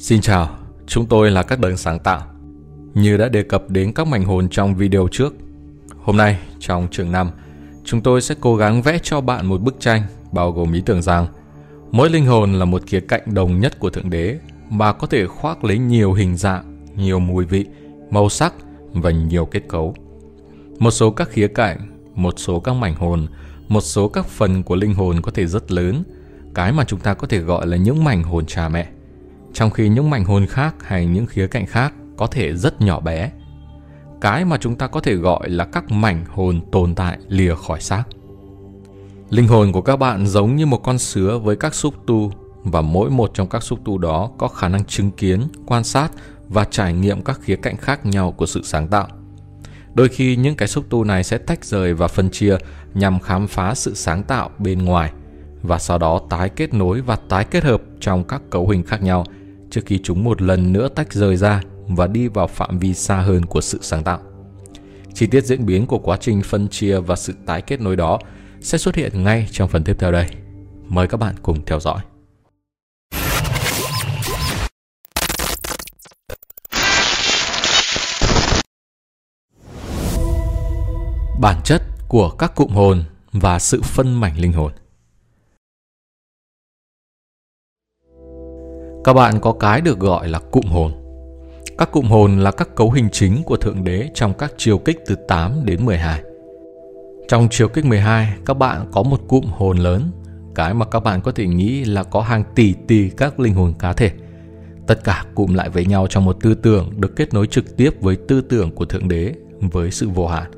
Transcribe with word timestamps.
Xin 0.00 0.20
chào, 0.20 0.48
chúng 0.86 1.06
tôi 1.06 1.30
là 1.30 1.42
các 1.42 1.60
đấng 1.60 1.76
sáng 1.76 1.98
tạo. 1.98 2.22
Như 2.94 3.16
đã 3.16 3.28
đề 3.28 3.42
cập 3.42 3.70
đến 3.70 3.92
các 3.92 4.06
mảnh 4.06 4.24
hồn 4.24 4.48
trong 4.48 4.74
video 4.74 5.08
trước, 5.10 5.34
hôm 5.98 6.16
nay 6.16 6.38
trong 6.58 6.88
trường 6.90 7.12
5, 7.12 7.30
chúng 7.84 8.00
tôi 8.00 8.20
sẽ 8.20 8.34
cố 8.40 8.56
gắng 8.56 8.82
vẽ 8.82 8.98
cho 9.02 9.20
bạn 9.20 9.46
một 9.46 9.60
bức 9.60 9.80
tranh 9.80 10.02
bao 10.32 10.52
gồm 10.52 10.72
ý 10.72 10.82
tưởng 10.86 11.02
rằng 11.02 11.26
mỗi 11.90 12.10
linh 12.10 12.26
hồn 12.26 12.52
là 12.52 12.64
một 12.64 12.82
khía 12.86 13.00
cạnh 13.00 13.22
đồng 13.26 13.60
nhất 13.60 13.78
của 13.78 13.90
Thượng 13.90 14.10
Đế 14.10 14.38
mà 14.70 14.92
có 14.92 15.06
thể 15.06 15.26
khoác 15.26 15.64
lấy 15.64 15.78
nhiều 15.78 16.12
hình 16.12 16.36
dạng, 16.36 16.86
nhiều 16.96 17.18
mùi 17.18 17.44
vị, 17.44 17.66
màu 18.10 18.28
sắc 18.28 18.54
và 18.92 19.10
nhiều 19.10 19.46
kết 19.46 19.62
cấu. 19.68 19.94
Một 20.78 20.90
số 20.90 21.10
các 21.10 21.28
khía 21.30 21.48
cạnh, 21.48 21.78
một 22.14 22.34
số 22.36 22.60
các 22.60 22.72
mảnh 22.72 22.94
hồn, 22.94 23.26
một 23.68 23.80
số 23.80 24.08
các 24.08 24.26
phần 24.26 24.62
của 24.62 24.76
linh 24.76 24.94
hồn 24.94 25.22
có 25.22 25.30
thể 25.30 25.46
rất 25.46 25.70
lớn, 25.70 26.02
cái 26.54 26.72
mà 26.72 26.84
chúng 26.84 27.00
ta 27.00 27.14
có 27.14 27.26
thể 27.26 27.38
gọi 27.38 27.66
là 27.66 27.76
những 27.76 28.04
mảnh 28.04 28.22
hồn 28.22 28.46
cha 28.46 28.68
mẹ 28.68 28.88
trong 29.58 29.70
khi 29.70 29.88
những 29.88 30.10
mảnh 30.10 30.24
hồn 30.24 30.46
khác 30.46 30.74
hay 30.82 31.06
những 31.06 31.26
khía 31.26 31.46
cạnh 31.46 31.66
khác 31.66 31.92
có 32.16 32.26
thể 32.26 32.54
rất 32.54 32.80
nhỏ 32.80 33.00
bé. 33.00 33.30
Cái 34.20 34.44
mà 34.44 34.56
chúng 34.56 34.76
ta 34.76 34.86
có 34.86 35.00
thể 35.00 35.14
gọi 35.14 35.48
là 35.48 35.64
các 35.64 35.90
mảnh 35.90 36.24
hồn 36.28 36.60
tồn 36.72 36.94
tại 36.94 37.18
lìa 37.28 37.54
khỏi 37.54 37.80
xác. 37.80 38.04
Linh 39.30 39.48
hồn 39.48 39.72
của 39.72 39.80
các 39.80 39.96
bạn 39.96 40.26
giống 40.26 40.56
như 40.56 40.66
một 40.66 40.82
con 40.82 40.98
sứa 40.98 41.38
với 41.38 41.56
các 41.56 41.74
xúc 41.74 41.94
tu 42.06 42.32
và 42.62 42.80
mỗi 42.80 43.10
một 43.10 43.30
trong 43.34 43.48
các 43.48 43.62
xúc 43.62 43.78
tu 43.84 43.98
đó 43.98 44.30
có 44.38 44.48
khả 44.48 44.68
năng 44.68 44.84
chứng 44.84 45.10
kiến, 45.10 45.48
quan 45.66 45.84
sát 45.84 46.08
và 46.48 46.64
trải 46.64 46.92
nghiệm 46.92 47.22
các 47.22 47.40
khía 47.42 47.56
cạnh 47.56 47.76
khác 47.76 48.06
nhau 48.06 48.32
của 48.32 48.46
sự 48.46 48.62
sáng 48.64 48.88
tạo. 48.88 49.08
Đôi 49.94 50.08
khi 50.08 50.36
những 50.36 50.56
cái 50.56 50.68
xúc 50.68 50.84
tu 50.90 51.04
này 51.04 51.24
sẽ 51.24 51.38
tách 51.38 51.64
rời 51.64 51.94
và 51.94 52.08
phân 52.08 52.30
chia 52.30 52.56
nhằm 52.94 53.20
khám 53.20 53.46
phá 53.46 53.74
sự 53.74 53.94
sáng 53.94 54.22
tạo 54.22 54.50
bên 54.58 54.84
ngoài 54.84 55.12
và 55.62 55.78
sau 55.78 55.98
đó 55.98 56.20
tái 56.30 56.48
kết 56.48 56.74
nối 56.74 57.00
và 57.00 57.16
tái 57.28 57.44
kết 57.44 57.64
hợp 57.64 57.82
trong 58.00 58.24
các 58.24 58.42
cấu 58.50 58.68
hình 58.68 58.82
khác 58.82 59.02
nhau– 59.02 59.24
trước 59.70 59.80
khi 59.86 59.98
chúng 60.02 60.24
một 60.24 60.42
lần 60.42 60.72
nữa 60.72 60.88
tách 60.88 61.12
rời 61.12 61.36
ra 61.36 61.60
và 61.88 62.06
đi 62.06 62.28
vào 62.28 62.46
phạm 62.46 62.78
vi 62.78 62.94
xa 62.94 63.16
hơn 63.16 63.46
của 63.46 63.60
sự 63.60 63.78
sáng 63.82 64.04
tạo. 64.04 64.20
Chi 65.14 65.26
tiết 65.26 65.44
diễn 65.44 65.66
biến 65.66 65.86
của 65.86 65.98
quá 65.98 66.16
trình 66.20 66.42
phân 66.42 66.68
chia 66.68 67.00
và 67.00 67.16
sự 67.16 67.34
tái 67.46 67.62
kết 67.62 67.80
nối 67.80 67.96
đó 67.96 68.18
sẽ 68.60 68.78
xuất 68.78 68.94
hiện 68.94 69.22
ngay 69.22 69.48
trong 69.50 69.68
phần 69.68 69.84
tiếp 69.84 69.96
theo 69.98 70.12
đây. 70.12 70.26
Mời 70.88 71.08
các 71.08 71.16
bạn 71.16 71.34
cùng 71.42 71.64
theo 71.64 71.80
dõi. 71.80 72.00
Bản 81.40 81.60
chất 81.64 81.82
của 82.08 82.30
các 82.30 82.54
cụm 82.54 82.70
hồn 82.70 83.04
và 83.32 83.58
sự 83.58 83.82
phân 83.82 84.20
mảnh 84.20 84.38
linh 84.38 84.52
hồn– 84.52 84.72
các 89.04 89.12
bạn 89.12 89.40
có 89.40 89.52
cái 89.52 89.80
được 89.80 89.98
gọi 89.98 90.28
là 90.28 90.38
cụm 90.38 90.66
hồn. 90.66 90.92
Các 91.78 91.92
cụm 91.92 92.06
hồn 92.06 92.38
là 92.38 92.50
các 92.50 92.74
cấu 92.76 92.90
hình 92.90 93.08
chính 93.12 93.42
của 93.42 93.56
Thượng 93.56 93.84
Đế 93.84 94.08
trong 94.14 94.32
các 94.34 94.52
chiều 94.56 94.78
kích 94.78 94.98
từ 95.06 95.14
8 95.28 95.64
đến 95.64 95.84
12. 95.84 96.22
Trong 97.28 97.48
chiều 97.50 97.68
kích 97.68 97.84
12, 97.84 98.34
các 98.46 98.54
bạn 98.54 98.86
có 98.92 99.02
một 99.02 99.20
cụm 99.28 99.44
hồn 99.44 99.78
lớn, 99.78 100.10
cái 100.54 100.74
mà 100.74 100.86
các 100.86 101.00
bạn 101.00 101.20
có 101.20 101.32
thể 101.32 101.46
nghĩ 101.46 101.84
là 101.84 102.02
có 102.02 102.20
hàng 102.20 102.44
tỷ 102.54 102.74
tỷ 102.86 103.10
các 103.10 103.40
linh 103.40 103.54
hồn 103.54 103.74
cá 103.78 103.92
thể. 103.92 104.10
Tất 104.86 105.04
cả 105.04 105.24
cụm 105.34 105.54
lại 105.54 105.68
với 105.68 105.86
nhau 105.86 106.06
trong 106.10 106.24
một 106.24 106.36
tư 106.40 106.54
tưởng 106.54 106.90
được 106.96 107.16
kết 107.16 107.34
nối 107.34 107.46
trực 107.46 107.76
tiếp 107.76 107.90
với 108.00 108.16
tư 108.16 108.40
tưởng 108.40 108.70
của 108.70 108.84
Thượng 108.84 109.08
Đế, 109.08 109.34
với 109.60 109.90
sự 109.90 110.08
vô 110.08 110.26
hạn. 110.26 110.50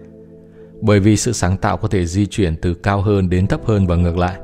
Bởi 0.81 1.01
vì 1.01 1.17
sự 1.17 1.33
sáng 1.33 1.57
tạo 1.57 1.77
có 1.77 1.89
thể 1.89 2.07
di 2.07 2.27
chuyển 2.27 2.57
từ 2.57 2.75
cao 2.75 3.01
hơn 3.01 3.31
đến 3.31 3.47
thấp 3.47 3.61
hơn 3.67 3.87
và 3.87 3.97
ngược 3.97 4.19
lại. 4.19 4.37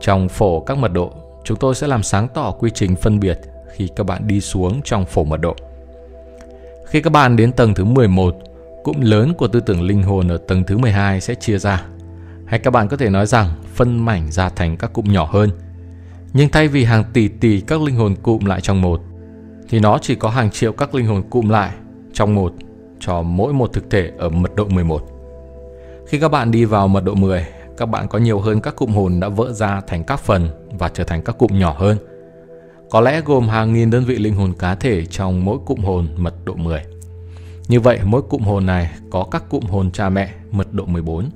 Trong 0.00 0.28
phổ 0.28 0.60
các 0.60 0.78
mật 0.78 0.92
độ, 0.92 1.12
chúng 1.44 1.58
tôi 1.58 1.74
sẽ 1.74 1.86
làm 1.86 2.02
sáng 2.02 2.28
tỏ 2.28 2.50
quy 2.50 2.70
trình 2.74 2.96
phân 2.96 3.20
biệt 3.20 3.40
khi 3.72 3.88
các 3.96 4.04
bạn 4.04 4.26
đi 4.26 4.40
xuống 4.40 4.80
trong 4.84 5.04
phổ 5.04 5.24
mật 5.24 5.40
độ. 5.40 5.56
Khi 6.86 7.02
các 7.02 7.10
bạn 7.10 7.36
đến 7.36 7.52
tầng 7.52 7.74
thứ 7.74 7.84
11, 7.84 8.36
cụm 8.84 9.00
lớn 9.00 9.34
của 9.34 9.48
tư 9.48 9.60
tưởng 9.60 9.82
linh 9.82 10.02
hồn 10.02 10.28
ở 10.28 10.36
tầng 10.36 10.64
thứ 10.64 10.78
12 10.78 11.20
sẽ 11.20 11.34
chia 11.34 11.58
ra. 11.58 11.84
Hay 12.46 12.58
các 12.58 12.70
bạn 12.70 12.88
có 12.88 12.96
thể 12.96 13.10
nói 13.10 13.26
rằng 13.26 13.48
phân 13.74 14.04
mảnh 14.04 14.30
ra 14.30 14.48
thành 14.48 14.76
các 14.76 14.92
cụm 14.92 15.04
nhỏ 15.12 15.28
hơn. 15.32 15.50
Nhưng 16.32 16.48
thay 16.48 16.68
vì 16.68 16.84
hàng 16.84 17.04
tỷ 17.12 17.28
tỷ 17.28 17.60
các 17.60 17.82
linh 17.82 17.96
hồn 17.96 18.14
cụm 18.22 18.44
lại 18.44 18.60
trong 18.60 18.82
một, 18.82 19.00
thì 19.68 19.80
nó 19.80 19.98
chỉ 20.02 20.14
có 20.14 20.28
hàng 20.28 20.50
triệu 20.50 20.72
các 20.72 20.94
linh 20.94 21.06
hồn 21.06 21.22
cụm 21.30 21.48
lại 21.48 21.70
trong 22.12 22.34
một 22.34 22.54
cho 23.00 23.22
mỗi 23.22 23.52
một 23.52 23.72
thực 23.72 23.90
thể 23.90 24.10
ở 24.18 24.28
mật 24.28 24.54
độ 24.54 24.64
11. 24.64 25.02
Khi 26.08 26.18
các 26.18 26.28
bạn 26.28 26.50
đi 26.50 26.64
vào 26.64 26.88
mật 26.88 27.04
độ 27.04 27.14
10, 27.14 27.46
các 27.80 27.86
bạn 27.86 28.08
có 28.08 28.18
nhiều 28.18 28.40
hơn 28.40 28.60
các 28.60 28.76
cụm 28.76 28.90
hồn 28.90 29.20
đã 29.20 29.28
vỡ 29.28 29.52
ra 29.52 29.80
thành 29.86 30.04
các 30.04 30.20
phần 30.20 30.48
và 30.78 30.88
trở 30.88 31.04
thành 31.04 31.22
các 31.22 31.38
cụm 31.38 31.58
nhỏ 31.58 31.74
hơn. 31.78 31.96
Có 32.90 33.00
lẽ 33.00 33.20
gồm 33.20 33.48
hàng 33.48 33.72
nghìn 33.72 33.90
đơn 33.90 34.04
vị 34.04 34.18
linh 34.18 34.34
hồn 34.34 34.52
cá 34.58 34.74
thể 34.74 35.06
trong 35.06 35.44
mỗi 35.44 35.58
cụm 35.66 35.80
hồn 35.80 36.08
mật 36.16 36.34
độ 36.44 36.54
10. 36.54 36.82
Như 37.68 37.80
vậy, 37.80 37.98
mỗi 38.04 38.22
cụm 38.22 38.42
hồn 38.42 38.66
này 38.66 38.90
có 39.10 39.26
các 39.30 39.48
cụm 39.48 39.64
hồn 39.64 39.90
cha 39.90 40.08
mẹ 40.08 40.34
mật 40.50 40.72
độ 40.72 40.84
14. 40.84 41.30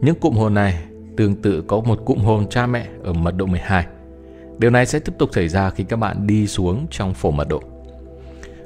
Những 0.00 0.14
cụm 0.14 0.34
hồn 0.34 0.54
này 0.54 0.84
tương 1.16 1.42
tự 1.42 1.62
có 1.66 1.80
một 1.80 1.98
cụm 2.04 2.18
hồn 2.18 2.48
cha 2.48 2.66
mẹ 2.66 2.86
ở 3.04 3.12
mật 3.12 3.36
độ 3.36 3.46
12. 3.46 3.86
Điều 4.58 4.70
này 4.70 4.86
sẽ 4.86 4.98
tiếp 4.98 5.12
tục 5.18 5.30
xảy 5.32 5.48
ra 5.48 5.70
khi 5.70 5.84
các 5.84 5.96
bạn 5.96 6.26
đi 6.26 6.46
xuống 6.46 6.86
trong 6.90 7.14
phổ 7.14 7.30
mật 7.30 7.48
độ. 7.48 7.62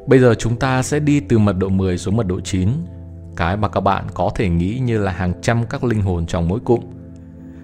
Bây 0.06 0.18
giờ 0.18 0.34
chúng 0.34 0.56
ta 0.56 0.82
sẽ 0.82 0.98
đi 0.98 1.20
từ 1.20 1.38
mật 1.38 1.56
độ 1.58 1.68
10 1.68 1.98
xuống 1.98 2.16
mật 2.16 2.26
độ 2.26 2.40
9, 2.40 2.68
cái 3.36 3.56
mà 3.56 3.68
các 3.68 3.80
bạn 3.80 4.04
có 4.14 4.30
thể 4.34 4.48
nghĩ 4.48 4.78
như 4.78 4.98
là 4.98 5.12
hàng 5.12 5.32
trăm 5.42 5.66
các 5.66 5.84
linh 5.84 6.02
hồn 6.02 6.26
trong 6.26 6.48
mỗi 6.48 6.60
cụm. 6.60 6.80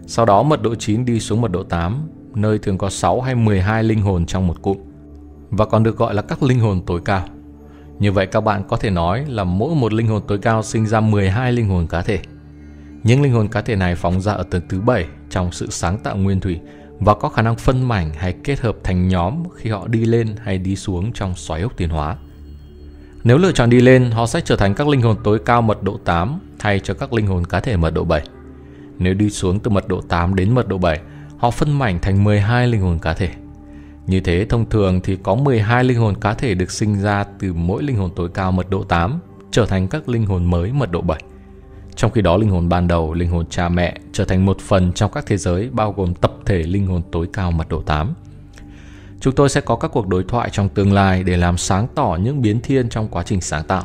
Sau 0.07 0.25
đó 0.25 0.43
mật 0.43 0.63
độ 0.63 0.75
9 0.75 1.05
đi 1.05 1.21
xuống 1.21 1.41
mật 1.41 1.51
độ 1.51 1.63
8, 1.63 2.09
nơi 2.35 2.59
thường 2.59 2.79
có 2.79 2.91
6 2.91 3.21
hay 3.21 3.35
12 3.35 3.85
linh 3.85 4.03
hồn 4.03 4.27
trong 4.27 4.47
một 4.47 4.63
cụm, 4.63 4.79
và 5.51 5.65
còn 5.65 5.83
được 5.83 5.97
gọi 5.97 6.15
là 6.15 6.23
các 6.23 6.43
linh 6.43 6.61
hồn 6.61 6.83
tối 6.87 7.01
cao. 7.05 7.25
Như 7.99 8.13
vậy 8.13 8.27
các 8.27 8.41
bạn 8.41 8.63
có 8.69 8.77
thể 8.77 8.91
nói 8.91 9.25
là 9.29 9.45
mỗi 9.45 9.75
một 9.75 9.93
linh 9.93 10.07
hồn 10.07 10.23
tối 10.29 10.39
cao 10.39 10.63
sinh 10.63 10.87
ra 10.87 11.01
12 11.01 11.53
linh 11.53 11.69
hồn 11.69 11.87
cá 11.87 12.03
thể. 12.03 12.19
Những 13.03 13.23
linh 13.23 13.33
hồn 13.33 13.49
cá 13.49 13.61
thể 13.61 13.77
này 13.77 13.95
phóng 13.95 14.21
ra 14.21 14.33
ở 14.33 14.43
tầng 14.43 14.63
thứ 14.69 14.81
7 14.81 15.07
trong 15.31 15.53
sự 15.53 15.71
sáng 15.71 15.99
tạo 15.99 16.17
nguyên 16.17 16.41
thủy 16.41 16.61
và 17.01 17.15
có 17.15 17.29
khả 17.29 17.43
năng 17.43 17.57
phân 17.57 17.89
mảnh 17.89 18.11
hay 18.15 18.35
kết 18.45 18.61
hợp 18.61 18.77
thành 18.85 19.09
nhóm 19.09 19.35
khi 19.57 19.71
họ 19.71 19.87
đi 19.87 20.05
lên 20.05 20.37
hay 20.43 20.59
đi 20.59 20.77
xuống 20.77 21.13
trong 21.13 21.35
xoáy 21.35 21.63
ốc 21.63 21.77
tiến 21.77 21.89
hóa. 21.89 22.17
Nếu 23.25 23.39
lựa 23.39 23.53
chọn 23.53 23.71
đi 23.71 23.81
lên, 23.81 24.11
họ 24.11 24.27
sẽ 24.27 24.41
trở 24.41 24.57
thành 24.57 24.75
các 24.75 24.89
linh 24.89 25.03
hồn 25.03 25.17
tối 25.25 25.39
cao 25.45 25.63
mật 25.63 25.83
độ 25.83 25.99
8 26.05 26.39
thay 26.59 26.81
cho 26.81 26.95
các 26.95 27.13
linh 27.13 27.27
hồn 27.27 27.45
cá 27.47 27.61
thể 27.61 27.77
mật 27.77 27.91
độ 27.91 28.05
7. 28.05 28.23
Nếu 28.99 29.15
đi 29.15 29.31
xuống 29.31 29.61
từ 29.61 29.71
mật 29.71 29.89
độ 29.89 30.01
8 30.01 30.35
đến 30.35 30.55
mật 30.55 30.69
độ 30.69 30.79
7, 30.79 31.01
họ 31.39 31.51
phân 31.51 31.79
mảnh 31.79 31.99
thành 32.03 32.25
12 32.25 32.67
linh 32.67 32.81
hồn 32.81 32.99
cá 32.99 33.15
thể. 33.15 33.29
Như 34.07 34.21
thế 34.21 34.47
thông 34.49 34.69
thường 34.71 35.01
thì 35.01 35.17
có 35.23 35.35
12 35.35 35.85
linh 35.85 35.99
hồn 35.99 36.15
cá 36.21 36.35
thể 36.35 36.55
được 36.55 36.71
sinh 36.71 37.03
ra 37.03 37.25
từ 37.39 37.53
mỗi 37.53 37.83
linh 37.83 37.97
hồn 37.97 38.11
tối 38.17 38.29
cao 38.35 38.53
mật 38.53 38.71
độ 38.71 38.83
8 38.83 39.19
trở 39.51 39.67
thành 39.67 39.89
các 39.89 40.09
linh 40.09 40.27
hồn 40.27 40.45
mới 40.45 40.73
mật 40.73 40.91
độ 40.91 41.01
7. 41.01 41.23
Trong 41.97 42.11
khi 42.11 42.23
đó 42.23 42.37
linh 42.37 42.51
hồn 42.51 42.69
ban 42.69 42.89
đầu, 42.89 43.15
linh 43.15 43.31
hồn 43.31 43.47
cha 43.51 43.69
mẹ 43.69 43.99
trở 44.13 44.25
thành 44.25 44.47
một 44.47 44.61
phần 44.61 44.93
trong 44.93 45.11
các 45.13 45.27
thế 45.27 45.37
giới 45.37 45.71
bao 45.73 45.93
gồm 45.93 46.15
tập 46.15 46.33
thể 46.45 46.63
linh 46.63 46.87
hồn 46.87 47.03
tối 47.13 47.29
cao 47.33 47.51
mật 47.51 47.69
độ 47.69 47.81
8. 47.83 48.15
Chúng 49.21 49.35
tôi 49.35 49.49
sẽ 49.49 49.61
có 49.61 49.77
các 49.77 49.91
cuộc 49.95 50.09
đối 50.09 50.25
thoại 50.25 50.51
trong 50.53 50.69
tương 50.69 50.93
lai 50.93 51.23
để 51.23 51.37
làm 51.37 51.57
sáng 51.57 51.87
tỏ 51.95 52.19
những 52.23 52.43
biến 52.43 52.61
thiên 52.61 52.89
trong 52.89 53.09
quá 53.09 53.23
trình 53.23 53.41
sáng 53.41 53.65
tạo, 53.65 53.85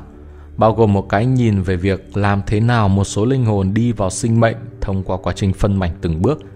bao 0.59 0.73
gồm 0.73 0.93
một 0.93 1.09
cái 1.09 1.25
nhìn 1.25 1.61
về 1.61 1.75
việc 1.75 2.17
làm 2.17 2.41
thế 2.47 2.59
nào 2.59 2.89
một 2.89 3.03
số 3.03 3.25
linh 3.25 3.45
hồn 3.45 3.73
đi 3.73 3.91
vào 3.91 4.09
sinh 4.09 4.39
mệnh 4.39 4.57
thông 4.81 5.03
qua 5.03 5.17
quá 5.17 5.33
trình 5.35 5.53
phân 5.53 5.79
mảnh 5.79 5.91
từng 6.01 6.21
bước– 6.21 6.39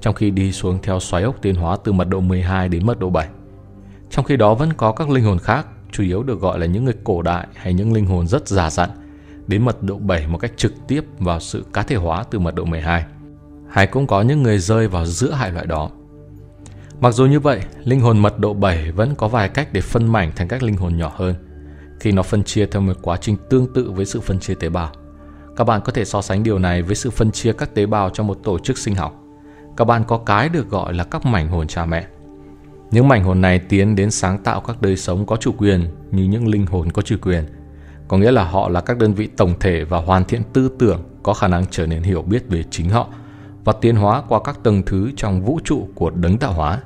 trong 0.00 0.14
khi 0.14 0.30
đi 0.30 0.52
xuống 0.52 0.78
theo 0.82 1.00
xoáy 1.00 1.22
ốc 1.22 1.36
tiến 1.42 1.54
hóa 1.54 1.76
từ 1.84 1.92
mật 1.92 2.08
độ 2.08 2.20
12 2.20 2.68
đến 2.68 2.86
mật 2.86 2.98
độ 2.98 3.10
7. 3.10 3.28
Trong 4.10 4.24
khi 4.24 4.36
đó 4.36 4.54
vẫn 4.54 4.72
có 4.72 4.92
các 4.92 5.10
linh 5.10 5.24
hồn 5.24 5.38
khác, 5.38 5.66
chủ 5.92 6.02
yếu 6.02 6.22
được 6.22 6.40
gọi 6.40 6.58
là 6.58 6.66
những 6.66 6.84
người 6.84 6.94
cổ 7.04 7.22
đại 7.22 7.46
hay 7.54 7.74
những 7.74 7.92
linh 7.92 8.06
hồn 8.06 8.26
rất 8.26 8.48
già 8.48 8.70
dặn, 8.70 8.90
đến 9.46 9.64
mật 9.64 9.82
độ 9.82 9.98
7 9.98 10.26
một 10.26 10.38
cách 10.38 10.52
trực 10.56 10.72
tiếp 10.88 11.04
vào 11.18 11.40
sự 11.40 11.64
cá 11.72 11.82
thể 11.82 11.96
hóa 11.96 12.24
từ 12.30 12.38
mật 12.38 12.54
độ 12.54 12.64
12. 12.64 13.04
Hay 13.68 13.86
cũng 13.86 14.06
có 14.06 14.22
những 14.22 14.42
người 14.42 14.58
rơi 14.58 14.88
vào 14.88 15.06
giữa 15.06 15.30
hai 15.30 15.50
loại 15.50 15.66
đó. 15.66 15.90
Mặc 17.00 17.10
dù 17.10 17.26
như 17.26 17.40
vậy, 17.40 17.60
linh 17.84 18.00
hồn 18.00 18.18
mật 18.18 18.38
độ 18.38 18.54
7 18.54 18.92
vẫn 18.92 19.14
có 19.14 19.28
vài 19.28 19.48
cách 19.48 19.68
để 19.72 19.80
phân 19.80 20.12
mảnh 20.12 20.32
thành 20.36 20.48
các 20.48 20.62
linh 20.62 20.76
hồn 20.76 20.96
nhỏ 20.96 21.12
hơn, 21.16 21.34
khi 22.00 22.12
nó 22.12 22.22
phân 22.22 22.44
chia 22.44 22.66
theo 22.66 22.82
một 22.82 22.96
quá 23.02 23.16
trình 23.16 23.36
tương 23.50 23.72
tự 23.74 23.90
với 23.90 24.06
sự 24.06 24.20
phân 24.20 24.40
chia 24.40 24.54
tế 24.54 24.68
bào. 24.68 24.92
Các 25.56 25.64
bạn 25.64 25.80
có 25.84 25.92
thể 25.92 26.04
so 26.04 26.22
sánh 26.22 26.42
điều 26.42 26.58
này 26.58 26.82
với 26.82 26.94
sự 26.94 27.10
phân 27.10 27.30
chia 27.30 27.52
các 27.52 27.74
tế 27.74 27.86
bào 27.86 28.10
trong 28.10 28.26
một 28.26 28.38
tổ 28.42 28.58
chức 28.58 28.78
sinh 28.78 28.94
học 28.94 29.24
các 29.78 29.84
bạn 29.84 30.04
có 30.04 30.18
cái 30.18 30.48
được 30.48 30.70
gọi 30.70 30.94
là 30.94 31.04
các 31.04 31.26
mảnh 31.26 31.48
hồn 31.48 31.66
cha 31.66 31.86
mẹ. 31.86 32.06
Những 32.90 33.08
mảnh 33.08 33.24
hồn 33.24 33.40
này 33.40 33.58
tiến 33.58 33.96
đến 33.96 34.10
sáng 34.10 34.38
tạo 34.38 34.60
các 34.60 34.82
đời 34.82 34.96
sống 34.96 35.26
có 35.26 35.36
chủ 35.36 35.52
quyền 35.58 35.86
như 36.10 36.24
những 36.24 36.48
linh 36.48 36.66
hồn 36.66 36.92
có 36.92 37.02
chủ 37.02 37.16
quyền. 37.22 37.44
Có 38.08 38.18
nghĩa 38.18 38.30
là 38.30 38.44
họ 38.44 38.68
là 38.68 38.80
các 38.80 38.98
đơn 38.98 39.14
vị 39.14 39.28
tổng 39.36 39.54
thể 39.60 39.84
và 39.84 39.98
hoàn 39.98 40.24
thiện 40.24 40.42
tư 40.52 40.70
tưởng, 40.78 41.02
có 41.22 41.34
khả 41.34 41.48
năng 41.48 41.64
trở 41.70 41.86
nên 41.86 42.02
hiểu 42.02 42.22
biết 42.22 42.48
về 42.48 42.64
chính 42.70 42.90
họ 42.90 43.08
và 43.64 43.72
tiến 43.80 43.96
hóa 43.96 44.22
qua 44.28 44.40
các 44.44 44.58
tầng 44.62 44.82
thứ 44.86 45.10
trong 45.16 45.44
vũ 45.44 45.60
trụ 45.64 45.88
của 45.94 46.10
đấng 46.10 46.38
tạo 46.38 46.52
hóa. 46.52 46.80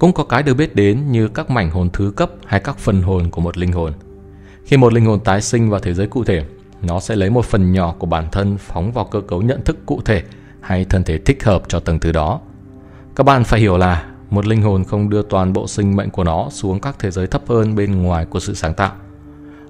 Cũng 0.00 0.12
có 0.12 0.24
cái 0.24 0.42
được 0.42 0.54
biết 0.54 0.74
đến 0.74 1.12
như 1.12 1.28
các 1.28 1.50
mảnh 1.50 1.70
hồn 1.70 1.90
thứ 1.92 2.12
cấp 2.16 2.30
hay 2.46 2.60
các 2.60 2.78
phần 2.78 3.02
hồn 3.02 3.30
của 3.30 3.40
một 3.40 3.58
linh 3.58 3.72
hồn. 3.72 3.92
Khi 4.64 4.76
một 4.76 4.92
linh 4.92 5.04
hồn 5.04 5.20
tái 5.20 5.42
sinh 5.42 5.70
vào 5.70 5.80
thế 5.80 5.94
giới 5.94 6.06
cụ 6.06 6.24
thể, 6.24 6.44
nó 6.82 7.00
sẽ 7.00 7.16
lấy 7.16 7.30
một 7.30 7.44
phần 7.44 7.72
nhỏ 7.72 7.94
của 7.98 8.06
bản 8.06 8.28
thân 8.32 8.58
phóng 8.58 8.92
vào 8.92 9.04
cơ 9.04 9.20
cấu 9.20 9.42
nhận 9.42 9.64
thức 9.64 9.86
cụ 9.86 10.00
thể– 10.04 10.22
hay 10.60 10.84
thân 10.84 11.04
thể 11.04 11.18
thích 11.18 11.44
hợp 11.44 11.62
cho 11.68 11.80
tầng 11.80 11.98
thứ 11.98 12.12
đó. 12.12 12.40
Các 13.16 13.24
bạn 13.24 13.44
phải 13.44 13.60
hiểu 13.60 13.78
là 13.78 14.06
một 14.30 14.46
linh 14.46 14.62
hồn 14.62 14.84
không 14.84 15.10
đưa 15.10 15.22
toàn 15.22 15.52
bộ 15.52 15.66
sinh 15.66 15.96
mệnh 15.96 16.10
của 16.10 16.24
nó 16.24 16.48
xuống 16.50 16.80
các 16.80 16.96
thế 16.98 17.10
giới 17.10 17.26
thấp 17.26 17.42
hơn 17.48 17.74
bên 17.74 18.02
ngoài 18.02 18.26
của 18.26 18.40
sự 18.40 18.54
sáng 18.54 18.74
tạo. 18.74 18.92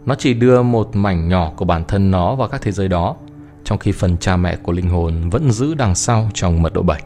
Nó 0.07 0.15
chỉ 0.15 0.35
đưa 0.35 0.63
một 0.63 0.97
mảnh 0.97 1.29
nhỏ 1.29 1.53
của 1.57 1.65
bản 1.65 1.85
thân 1.85 2.11
nó 2.11 2.35
vào 2.35 2.49
các 2.49 2.63
thế 2.63 2.73
giới 2.73 2.89
đó, 2.89 3.17
trong 3.65 3.79
khi 3.79 3.93
phần 3.93 4.17
cha 4.17 4.37
mẹ 4.37 4.57
của 4.57 4.73
linh 4.73 4.89
hồn 4.89 5.31
vẫn 5.31 5.51
giữ 5.51 5.75
đằng 5.75 5.95
sau 5.95 6.31
trong 6.35 6.63
mật 6.63 6.73
độ 6.73 6.83
7. 6.83 7.03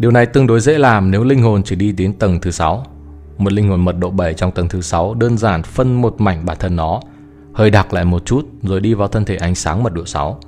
Điều 0.00 0.10
này 0.10 0.26
tương 0.26 0.46
đối 0.46 0.60
dễ 0.60 0.78
làm 0.78 1.10
nếu 1.10 1.24
linh 1.24 1.42
hồn 1.42 1.62
chỉ 1.62 1.76
đi 1.76 1.92
đến 1.92 2.12
tầng 2.12 2.40
thứ 2.40 2.50
6. 2.50 2.84
Một 3.38 3.52
linh 3.52 3.68
hồn 3.68 3.84
mật 3.84 3.98
độ 3.98 4.10
7 4.10 4.34
trong 4.34 4.52
tầng 4.52 4.68
thứ 4.68 4.80
6 4.80 5.14
đơn 5.14 5.38
giản 5.38 5.62
phân 5.62 6.02
một 6.02 6.20
mảnh 6.20 6.46
bản 6.46 6.56
thân 6.60 6.76
nó, 6.76 7.00
hơi 7.54 7.70
đặc 7.70 7.92
lại 7.92 8.04
một 8.04 8.26
chút 8.26 8.48
rồi 8.62 8.80
đi 8.80 8.94
vào 8.94 9.08
thân 9.08 9.24
thể 9.24 9.36
ánh 9.36 9.54
sáng 9.54 9.82
mật 9.82 9.94
độ 9.94 10.04
6. 10.04 10.40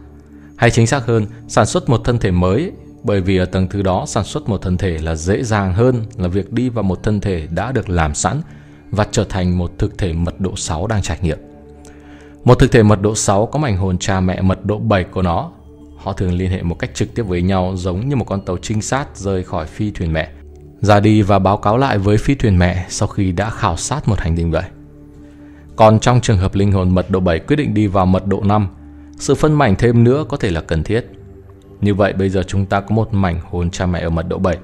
Hay 0.56 0.70
chính 0.70 0.86
xác 0.86 1.06
hơn, 1.06 1.26
sản 1.48 1.66
xuất 1.66 1.88
một 1.88 2.04
thân 2.04 2.18
thể 2.18 2.30
mới 2.30 2.72
bởi 3.02 3.20
vì 3.20 3.36
ở 3.36 3.44
tầng 3.44 3.68
thứ 3.68 3.82
đó 3.82 4.04
sản 4.06 4.24
xuất 4.24 4.48
một 4.48 4.62
thân 4.62 4.76
thể 4.76 4.98
là 4.98 5.14
dễ 5.14 5.42
dàng 5.44 5.74
hơn 5.74 6.02
là 6.16 6.28
việc 6.28 6.52
đi 6.52 6.68
vào 6.68 6.82
một 6.82 7.02
thân 7.02 7.20
thể 7.20 7.46
đã 7.50 7.72
được 7.72 7.88
làm 7.88 8.14
sẵn 8.14 8.40
và 8.90 9.06
trở 9.10 9.24
thành 9.24 9.58
một 9.58 9.70
thực 9.78 9.98
thể 9.98 10.12
mật 10.12 10.40
độ 10.40 10.56
6 10.56 10.86
đang 10.86 11.02
trải 11.02 11.18
nghiệm. 11.22 11.38
Một 12.44 12.54
thực 12.58 12.72
thể 12.72 12.82
mật 12.82 13.02
độ 13.02 13.14
6 13.14 13.46
có 13.46 13.58
mảnh 13.58 13.76
hồn 13.76 13.98
cha 13.98 14.20
mẹ 14.20 14.40
mật 14.40 14.64
độ 14.64 14.78
7 14.78 15.04
của 15.04 15.22
nó. 15.22 15.50
Họ 16.02 16.12
thường 16.12 16.32
liên 16.32 16.50
hệ 16.50 16.62
một 16.62 16.78
cách 16.78 16.94
trực 16.94 17.14
tiếp 17.14 17.22
với 17.22 17.42
nhau 17.42 17.72
giống 17.76 18.08
như 18.08 18.16
một 18.16 18.24
con 18.24 18.40
tàu 18.40 18.56
trinh 18.62 18.82
sát 18.82 19.16
rời 19.16 19.44
khỏi 19.44 19.66
phi 19.66 19.90
thuyền 19.90 20.12
mẹ. 20.12 20.30
Ra 20.80 21.00
đi 21.00 21.22
và 21.22 21.38
báo 21.38 21.56
cáo 21.56 21.78
lại 21.78 21.98
với 21.98 22.16
phi 22.16 22.34
thuyền 22.34 22.58
mẹ 22.58 22.86
sau 22.88 23.08
khi 23.08 23.32
đã 23.32 23.50
khảo 23.50 23.76
sát 23.76 24.08
một 24.08 24.18
hành 24.18 24.36
tinh 24.36 24.50
vậy. 24.50 24.64
Còn 25.76 26.00
trong 26.00 26.20
trường 26.20 26.38
hợp 26.38 26.54
linh 26.54 26.72
hồn 26.72 26.94
mật 26.94 27.10
độ 27.10 27.20
7 27.20 27.38
quyết 27.38 27.56
định 27.56 27.74
đi 27.74 27.86
vào 27.86 28.06
mật 28.06 28.26
độ 28.26 28.42
5, 28.44 28.68
sự 29.18 29.34
phân 29.34 29.52
mảnh 29.52 29.76
thêm 29.76 30.04
nữa 30.04 30.24
có 30.28 30.36
thể 30.36 30.50
là 30.50 30.60
cần 30.60 30.82
thiết. 30.82 31.06
Như 31.80 31.94
vậy 31.94 32.12
bây 32.12 32.28
giờ 32.28 32.42
chúng 32.46 32.66
ta 32.66 32.80
có 32.80 32.94
một 32.94 33.14
mảnh 33.14 33.40
hồn 33.50 33.70
cha 33.70 33.86
mẹ 33.86 34.00
ở 34.00 34.10
mật 34.10 34.28
độ 34.28 34.38
7, 34.38 34.58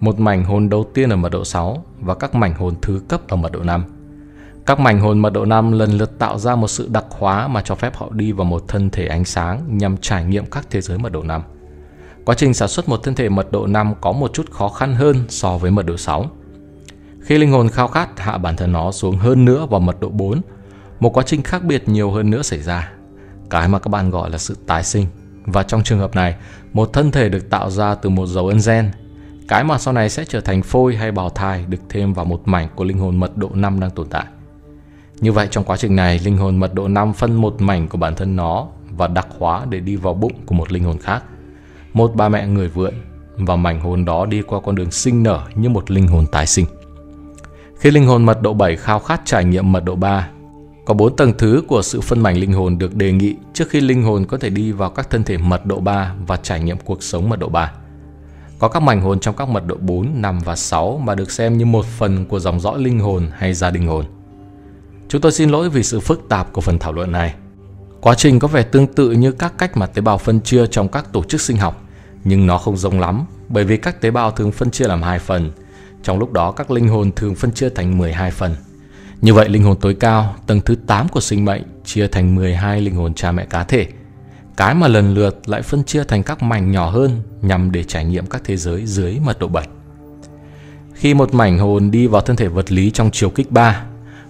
một 0.00 0.20
mảnh 0.20 0.44
hồn 0.44 0.68
đầu 0.68 0.90
tiên 0.94 1.10
ở 1.10 1.16
mật 1.16 1.32
độ 1.32 1.44
6 1.44 1.84
và 2.00 2.14
các 2.14 2.34
mảnh 2.34 2.54
hồn 2.54 2.74
thứ 2.82 3.00
cấp 3.08 3.20
ở 3.28 3.36
mật 3.36 3.52
độ 3.52 3.62
5. 3.62 3.84
Các 4.68 4.80
mảnh 4.80 5.00
hồn 5.00 5.18
mật 5.18 5.32
độ 5.32 5.44
5 5.44 5.72
lần 5.72 5.92
lượt 5.92 6.18
tạo 6.18 6.38
ra 6.38 6.56
một 6.56 6.68
sự 6.68 6.88
đặc 6.92 7.04
hóa 7.10 7.48
mà 7.48 7.62
cho 7.62 7.74
phép 7.74 7.96
họ 7.96 8.08
đi 8.10 8.32
vào 8.32 8.44
một 8.44 8.64
thân 8.68 8.90
thể 8.90 9.06
ánh 9.06 9.24
sáng 9.24 9.78
nhằm 9.78 9.96
trải 9.96 10.24
nghiệm 10.24 10.46
các 10.46 10.66
thế 10.70 10.80
giới 10.80 10.98
mật 10.98 11.12
độ 11.12 11.22
5. 11.22 11.42
Quá 12.24 12.34
trình 12.34 12.54
sản 12.54 12.68
xuất 12.68 12.88
một 12.88 13.00
thân 13.02 13.14
thể 13.14 13.28
mật 13.28 13.52
độ 13.52 13.66
5 13.66 13.94
có 14.00 14.12
một 14.12 14.32
chút 14.32 14.50
khó 14.50 14.68
khăn 14.68 14.94
hơn 14.94 15.24
so 15.28 15.58
với 15.58 15.70
mật 15.70 15.86
độ 15.86 15.96
6. 15.96 16.26
Khi 17.20 17.38
linh 17.38 17.50
hồn 17.50 17.68
khao 17.68 17.88
khát 17.88 18.20
hạ 18.20 18.38
bản 18.38 18.56
thân 18.56 18.72
nó 18.72 18.92
xuống 18.92 19.16
hơn 19.16 19.44
nữa 19.44 19.66
vào 19.70 19.80
mật 19.80 20.00
độ 20.00 20.08
4, 20.08 20.40
một 21.00 21.16
quá 21.16 21.22
trình 21.26 21.42
khác 21.42 21.64
biệt 21.64 21.88
nhiều 21.88 22.10
hơn 22.10 22.30
nữa 22.30 22.42
xảy 22.42 22.62
ra. 22.62 22.92
Cái 23.50 23.68
mà 23.68 23.78
các 23.78 23.88
bạn 23.88 24.10
gọi 24.10 24.30
là 24.30 24.38
sự 24.38 24.56
tái 24.66 24.84
sinh. 24.84 25.06
Và 25.46 25.62
trong 25.62 25.82
trường 25.82 25.98
hợp 25.98 26.14
này, 26.14 26.34
một 26.72 26.92
thân 26.92 27.10
thể 27.10 27.28
được 27.28 27.50
tạo 27.50 27.70
ra 27.70 27.94
từ 27.94 28.10
một 28.10 28.26
dấu 28.26 28.46
ấn 28.46 28.58
gen. 28.66 28.90
Cái 29.48 29.64
mà 29.64 29.78
sau 29.78 29.94
này 29.94 30.10
sẽ 30.10 30.24
trở 30.24 30.40
thành 30.40 30.62
phôi 30.62 30.96
hay 30.96 31.12
bào 31.12 31.30
thai 31.30 31.64
được 31.68 31.80
thêm 31.88 32.14
vào 32.14 32.24
một 32.24 32.42
mảnh 32.44 32.68
của 32.74 32.84
linh 32.84 32.98
hồn 32.98 33.16
mật 33.16 33.36
độ 33.36 33.50
5 33.54 33.80
đang 33.80 33.90
tồn 33.90 34.06
tại. 34.08 34.24
Như 35.20 35.32
vậy 35.32 35.48
trong 35.50 35.64
quá 35.64 35.76
trình 35.76 35.96
này, 35.96 36.20
linh 36.24 36.36
hồn 36.36 36.56
mật 36.56 36.74
độ 36.74 36.88
5 36.88 37.12
phân 37.12 37.34
một 37.34 37.60
mảnh 37.60 37.88
của 37.88 37.98
bản 37.98 38.14
thân 38.14 38.36
nó 38.36 38.66
và 38.90 39.06
đặc 39.06 39.26
hóa 39.38 39.66
để 39.70 39.80
đi 39.80 39.96
vào 39.96 40.14
bụng 40.14 40.32
của 40.46 40.54
một 40.54 40.72
linh 40.72 40.84
hồn 40.84 40.98
khác. 40.98 41.22
Một 41.92 42.14
bà 42.14 42.28
mẹ 42.28 42.46
người 42.46 42.68
vượn 42.68 42.94
và 43.36 43.56
mảnh 43.56 43.80
hồn 43.80 44.04
đó 44.04 44.26
đi 44.26 44.42
qua 44.42 44.60
con 44.60 44.74
đường 44.74 44.90
sinh 44.90 45.22
nở 45.22 45.42
như 45.54 45.68
một 45.68 45.90
linh 45.90 46.06
hồn 46.06 46.26
tái 46.32 46.46
sinh. 46.46 46.66
Khi 47.78 47.90
linh 47.90 48.06
hồn 48.06 48.24
mật 48.24 48.42
độ 48.42 48.54
7 48.54 48.76
khao 48.76 48.98
khát 48.98 49.20
trải 49.24 49.44
nghiệm 49.44 49.72
mật 49.72 49.84
độ 49.84 49.94
3, 49.94 50.28
có 50.86 50.94
bốn 50.94 51.16
tầng 51.16 51.32
thứ 51.38 51.62
của 51.68 51.82
sự 51.82 52.00
phân 52.00 52.20
mảnh 52.20 52.36
linh 52.36 52.52
hồn 52.52 52.78
được 52.78 52.94
đề 52.94 53.12
nghị 53.12 53.36
trước 53.52 53.68
khi 53.68 53.80
linh 53.80 54.02
hồn 54.02 54.24
có 54.24 54.38
thể 54.38 54.50
đi 54.50 54.72
vào 54.72 54.90
các 54.90 55.10
thân 55.10 55.24
thể 55.24 55.38
mật 55.38 55.66
độ 55.66 55.80
3 55.80 56.14
và 56.26 56.36
trải 56.36 56.60
nghiệm 56.60 56.76
cuộc 56.84 57.02
sống 57.02 57.28
mật 57.28 57.38
độ 57.38 57.48
3. 57.48 57.72
Có 58.58 58.68
các 58.68 58.82
mảnh 58.82 59.00
hồn 59.00 59.20
trong 59.20 59.36
các 59.36 59.48
mật 59.48 59.66
độ 59.66 59.76
4, 59.80 60.22
5 60.22 60.38
và 60.44 60.56
6 60.56 61.00
mà 61.04 61.14
được 61.14 61.30
xem 61.30 61.58
như 61.58 61.64
một 61.64 61.86
phần 61.86 62.26
của 62.26 62.38
dòng 62.40 62.60
dõi 62.60 62.78
linh 62.78 62.98
hồn 62.98 63.26
hay 63.32 63.54
gia 63.54 63.70
đình 63.70 63.86
hồn. 63.86 64.04
Chúng 65.08 65.20
tôi 65.20 65.32
xin 65.32 65.50
lỗi 65.50 65.70
vì 65.70 65.82
sự 65.82 66.00
phức 66.00 66.28
tạp 66.28 66.52
của 66.52 66.60
phần 66.60 66.78
thảo 66.78 66.92
luận 66.92 67.12
này. 67.12 67.34
Quá 68.00 68.14
trình 68.14 68.38
có 68.38 68.48
vẻ 68.48 68.62
tương 68.62 68.86
tự 68.86 69.10
như 69.10 69.32
các 69.32 69.58
cách 69.58 69.76
mà 69.76 69.86
tế 69.86 70.02
bào 70.02 70.18
phân 70.18 70.40
chia 70.40 70.66
trong 70.66 70.88
các 70.88 71.12
tổ 71.12 71.24
chức 71.24 71.40
sinh 71.40 71.56
học, 71.56 71.82
nhưng 72.24 72.46
nó 72.46 72.58
không 72.58 72.76
giống 72.76 73.00
lắm 73.00 73.24
bởi 73.48 73.64
vì 73.64 73.76
các 73.76 74.00
tế 74.00 74.10
bào 74.10 74.30
thường 74.30 74.52
phân 74.52 74.70
chia 74.70 74.86
làm 74.86 75.02
hai 75.02 75.18
phần. 75.18 75.52
Trong 76.02 76.18
lúc 76.18 76.32
đó 76.32 76.52
các 76.52 76.70
linh 76.70 76.88
hồn 76.88 77.12
thường 77.12 77.34
phân 77.34 77.52
chia 77.52 77.68
thành 77.68 77.98
12 77.98 78.30
phần. 78.30 78.54
Như 79.20 79.34
vậy 79.34 79.48
linh 79.48 79.62
hồn 79.62 79.76
tối 79.80 79.94
cao, 79.94 80.34
tầng 80.46 80.60
thứ 80.60 80.74
8 80.86 81.08
của 81.08 81.20
sinh 81.20 81.44
mệnh 81.44 81.62
chia 81.84 82.06
thành 82.06 82.34
12 82.34 82.80
linh 82.80 82.94
hồn 82.94 83.14
cha 83.14 83.32
mẹ 83.32 83.44
cá 83.44 83.64
thể. 83.64 83.86
Cái 84.56 84.74
mà 84.74 84.88
lần 84.88 85.14
lượt 85.14 85.48
lại 85.48 85.62
phân 85.62 85.84
chia 85.84 86.04
thành 86.04 86.22
các 86.22 86.42
mảnh 86.42 86.70
nhỏ 86.70 86.90
hơn 86.90 87.22
nhằm 87.42 87.72
để 87.72 87.84
trải 87.84 88.04
nghiệm 88.04 88.26
các 88.26 88.42
thế 88.44 88.56
giới 88.56 88.86
dưới 88.86 89.18
mật 89.24 89.38
độ 89.38 89.48
7. 89.48 89.68
Khi 90.94 91.14
một 91.14 91.34
mảnh 91.34 91.58
hồn 91.58 91.90
đi 91.90 92.06
vào 92.06 92.22
thân 92.22 92.36
thể 92.36 92.48
vật 92.48 92.72
lý 92.72 92.90
trong 92.90 93.10
chiều 93.12 93.30
kích 93.30 93.50
3, 93.50 93.84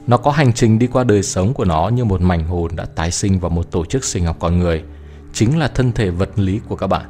nó 0.09 0.17
có 0.17 0.31
hành 0.31 0.53
trình 0.53 0.79
đi 0.79 0.87
qua 0.87 1.05
đời 1.05 1.23
sống 1.23 1.55
của 1.55 1.65
nó 1.65 1.89
như 1.89 2.05
một 2.05 2.21
mảnh 2.21 2.45
hồn 2.45 2.71
đã 2.77 2.85
tái 2.85 3.11
sinh 3.11 3.39
vào 3.39 3.51
một 3.51 3.71
tổ 3.71 3.85
chức 3.85 4.05
sinh 4.05 4.25
học 4.25 4.37
con 4.41 4.59
người, 4.59 4.83
chính 5.33 5.59
là 5.59 5.69
thân 5.69 5.93
thể 5.93 6.11
vật 6.11 6.39
lý 6.39 6.61
của 6.69 6.77
các 6.77 6.87
bạn. 6.87 7.07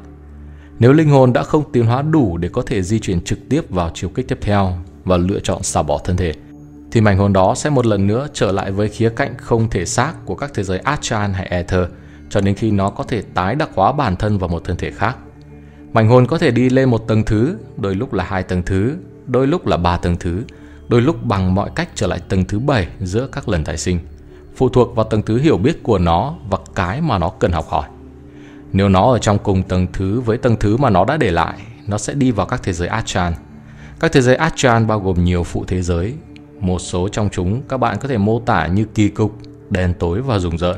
Nếu 0.79 0.93
linh 0.93 1.11
hồn 1.11 1.33
đã 1.33 1.43
không 1.43 1.73
tiến 1.73 1.87
hóa 1.87 2.03
đủ 2.03 2.37
để 2.37 2.49
có 2.49 2.63
thể 2.63 2.83
di 2.83 2.99
chuyển 2.99 3.21
trực 3.21 3.39
tiếp 3.49 3.71
vào 3.71 3.91
chiều 3.95 4.11
kích 4.11 4.29
tiếp 4.29 4.39
theo 4.41 4.73
và 5.05 5.17
lựa 5.17 5.41
chọn 5.41 5.63
xả 5.63 5.83
bỏ 5.83 5.99
thân 6.05 6.17
thể, 6.17 6.33
thì 6.93 7.01
mảnh 7.01 7.19
hồn 7.19 7.33
đó 7.33 7.55
sẽ 7.55 7.71
một 7.71 7.87
lần 7.87 8.07
nữa 8.07 8.29
trở 8.35 8.53
lại 8.53 8.71
với 8.71 8.89
khía 8.89 9.09
cạnh 9.09 9.35
không 9.39 9.71
thể 9.71 9.85
xác 9.85 10.13
của 10.25 10.35
các 10.35 10.51
thế 10.55 10.63
giới 10.63 10.79
Astral 10.79 11.31
hay 11.31 11.47
Ether 11.47 11.85
cho 12.31 12.41
đến 12.41 12.55
khi 12.55 12.71
nó 12.71 12.91
có 12.91 13.05
thể 13.05 13.23
tái 13.35 13.55
đặc 13.55 13.71
hóa 13.75 13.93
bản 13.93 14.17
thân 14.17 14.39
vào 14.39 14.49
một 14.49 14.65
thân 14.65 14.77
thể 14.77 14.91
khác. 14.91 15.17
Mảnh 15.93 16.09
hồn 16.09 16.27
có 16.27 16.39
thể 16.39 16.51
đi 16.51 16.71
lên 16.71 16.91
một 16.91 17.09
tầng 17.09 17.23
thứ, 17.23 17.57
đôi 17.77 17.95
lúc 17.95 18.13
là 18.13 18.25
hai 18.25 18.43
tầng 18.43 18.63
thứ, 18.63 18.97
đôi 19.27 19.47
lúc 19.47 19.67
là 19.67 19.77
ba 19.77 19.97
tầng 19.97 20.17
thứ, 20.21 20.43
đôi 20.89 21.03
lúc 21.03 21.25
bằng 21.25 21.55
mọi 21.55 21.71
cách 21.75 21.89
trở 21.95 22.07
lại 22.07 22.21
tầng 22.29 22.45
thứ 22.45 22.59
bảy 22.59 22.89
giữa 23.01 23.29
các 23.33 23.49
lần 23.49 23.65
tái 23.65 23.79
sinh, 23.79 23.99
phụ 24.57 24.69
thuộc 24.69 24.97
vào 24.97 25.05
tầng 25.05 25.23
thứ 25.23 25.39
hiểu 25.39 25.59
biết 25.59 25.83
của 25.83 25.99
nó 25.99 26.35
và 26.51 26.59
cái 26.75 27.01
mà 27.01 27.19
nó 27.19 27.29
cần 27.29 27.53
học 27.53 27.67
hỏi. 27.69 27.89
Nếu 28.73 28.89
nó 28.89 29.13
ở 29.13 29.19
trong 29.19 29.39
cùng 29.39 29.63
tầng 29.63 29.87
thứ 29.93 30.21
với 30.21 30.39
tầng 30.39 30.57
thứ 30.61 30.77
mà 30.77 30.91
nó 30.91 31.05
đã 31.05 31.17
để 31.17 31.31
lại, 31.31 31.59
nó 31.87 31.99
sẽ 31.99 32.15
đi 32.15 32.31
vào 32.31 32.47
các 32.47 32.63
thế 32.63 32.73
giới 32.73 32.89
Astral. 32.89 33.33
Các 34.01 34.13
thế 34.13 34.21
giới 34.21 34.37
Astral 34.37 34.85
bao 34.85 35.01
gồm 35.01 35.25
nhiều 35.25 35.45
phụ 35.45 35.65
thế 35.65 35.83
giới 35.83 36.15
một 36.61 36.79
số 36.79 37.09
trong 37.09 37.29
chúng 37.33 37.63
các 37.69 37.77
bạn 37.77 37.99
có 38.01 38.09
thể 38.09 38.19
mô 38.19 38.41
tả 38.41 38.67
như 38.67 38.85
kỳ 38.85 39.09
cục, 39.09 39.37
đen 39.71 39.95
tối 39.99 40.23
và 40.23 40.39
rùng 40.39 40.59
rợn, 40.59 40.77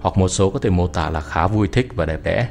hoặc 0.00 0.18
một 0.18 0.28
số 0.28 0.50
có 0.50 0.58
thể 0.58 0.70
mô 0.70 0.86
tả 0.86 1.10
là 1.10 1.20
khá 1.20 1.46
vui 1.46 1.68
thích 1.68 1.88
và 1.94 2.06
đẹp 2.06 2.20
đẽ. 2.24 2.48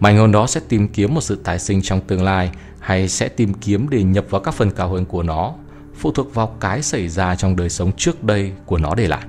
Mảnh 0.00 0.18
hồn 0.18 0.32
đó 0.32 0.46
sẽ 0.46 0.60
tìm 0.68 0.88
kiếm 0.88 1.14
một 1.14 1.20
sự 1.20 1.40
tái 1.44 1.58
sinh 1.58 1.82
trong 1.82 2.00
tương 2.00 2.22
lai 2.22 2.50
hay 2.80 3.08
sẽ 3.08 3.28
tìm 3.28 3.54
kiếm 3.54 3.88
để 3.90 4.02
nhập 4.02 4.24
vào 4.30 4.40
các 4.40 4.54
phần 4.54 4.70
cao 4.70 4.88
hơn 4.88 5.04
của 5.04 5.22
nó, 5.22 5.54
phụ 5.98 6.12
thuộc 6.12 6.34
vào 6.34 6.56
cái 6.60 6.82
xảy 6.82 7.08
ra 7.08 7.34
trong 7.34 7.56
đời 7.56 7.68
sống 7.68 7.92
trước 7.96 8.24
đây 8.24 8.52
của 8.66 8.78
nó 8.78 8.94
để 8.94 9.08
lại. 9.08 9.22